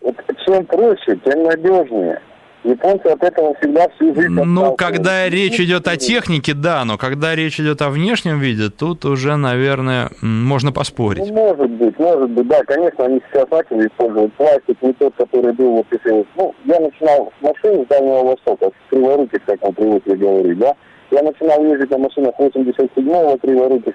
Вот 0.00 0.16
чем 0.46 0.64
проще, 0.66 1.18
тем 1.24 1.42
надежнее. 1.44 2.20
Японцы 2.64 3.06
от 3.06 3.22
этого 3.24 3.54
всегда 3.56 3.88
всю 3.96 4.14
жизнь 4.14 4.28
Ну, 4.28 4.76
когда 4.76 5.28
речь 5.28 5.58
идет 5.58 5.88
о 5.88 5.96
технике, 5.96 6.54
да, 6.54 6.84
но 6.84 6.96
когда 6.96 7.34
речь 7.34 7.58
идет 7.58 7.82
о 7.82 7.90
внешнем 7.90 8.38
виде, 8.38 8.70
тут 8.70 9.04
уже, 9.04 9.36
наверное, 9.36 10.10
можно 10.20 10.70
поспорить. 10.70 11.26
Ну, 11.26 11.32
может 11.32 11.70
быть, 11.70 11.98
может 11.98 12.30
быть, 12.30 12.46
да, 12.46 12.62
конечно, 12.62 13.06
они 13.06 13.20
сейчас 13.30 13.50
начали 13.50 13.88
использовать 13.88 14.32
пластик, 14.34 14.80
не 14.80 14.92
тот, 14.92 15.14
который 15.16 15.52
был 15.52 15.72
вот 15.72 15.86
если... 15.90 16.24
Ну, 16.36 16.54
я 16.64 16.78
начинал 16.78 17.32
с 17.38 17.42
машин 17.42 17.84
с 17.84 17.88
Дальнего 17.88 18.22
Востока, 18.22 18.66
с 18.66 18.90
криворуких, 18.90 19.44
как 19.44 19.60
мы 19.62 19.72
привыкли 19.72 20.14
говорить, 20.14 20.58
да. 20.58 20.74
Я 21.10 21.22
начинал 21.22 21.64
ездить 21.64 21.90
на 21.90 21.98
машинах 21.98 22.34
87-го 22.38 23.38
криворуких, 23.38 23.94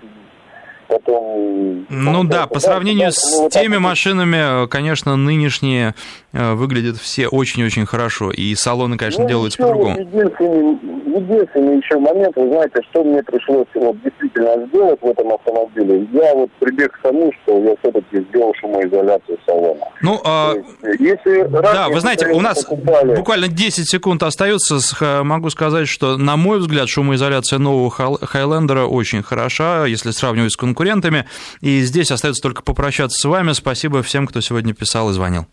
потом... 0.88 1.86
Ну 1.90 2.24
да, 2.24 2.48
по 2.48 2.60
сравнению 2.60 3.12
с 3.12 3.50
теми 3.50 3.78
машинами, 3.78 4.68
конечно, 4.68 5.16
нынешние 5.16 5.96
э, 6.34 6.54
выглядят 6.54 6.98
все 6.98 7.28
очень-очень 7.28 7.86
хорошо, 7.86 8.32
и 8.32 8.54
салоны, 8.56 8.98
конечно, 8.98 9.24
ну, 9.24 9.30
делаются 9.30 9.58
по-другому. 9.60 10.00
Единственный, 10.00 10.78
единственный 11.18 11.78
еще 11.78 11.98
момент, 12.00 12.36
вы 12.36 12.48
знаете, 12.48 12.82
что 12.90 13.04
мне 13.04 13.22
пришлось 13.24 13.68
вот, 13.76 14.02
действительно 14.02 14.66
сделать 14.68 15.02
в 15.02 15.06
этом 15.06 15.34
автомобиле, 15.34 16.08
я 16.14 16.34
вот 16.34 16.52
прибег 16.60 16.92
к 16.94 17.02
тому, 17.02 17.32
что 17.44 17.58
я 17.60 17.76
все-таки 17.78 18.22
сделал 18.30 18.54
шумоизоляцию 18.60 19.38
салона. 19.46 19.86
Ну, 20.02 20.20
а... 20.24 20.54
если 21.00 21.48
да, 21.48 21.90
вы 21.90 22.00
знаете, 22.00 22.28
у 22.28 22.40
нас 22.40 22.64
покупали... 22.64 23.16
буквально 23.16 23.48
10 23.48 23.90
секунд 23.90 24.24
остается, 24.24 24.78
могу 25.24 25.50
сказать, 25.50 25.88
что, 25.88 26.18
на 26.18 26.38
мой 26.38 26.60
взгляд, 26.60 26.90
шумоизоляция 26.90 27.60
нового 27.60 27.90
Хайлендера 27.92 28.86
очень 28.86 29.24
хороша, 29.24 29.86
если 29.86 30.12
сравнивать 30.12 30.54
с 30.54 30.58
конкурентами. 30.58 31.26
И 31.62 31.82
здесь 31.82 32.12
остается 32.12 32.42
только 32.42 32.62
попрощаться 32.64 33.18
с 33.20 33.26
вами. 33.26 33.54
Спасибо 33.54 34.04
всем, 34.04 34.28
кто 34.28 34.42
сегодня 34.42 34.74
писал 34.74 35.10
и 35.10 35.14
звонил. 35.14 35.46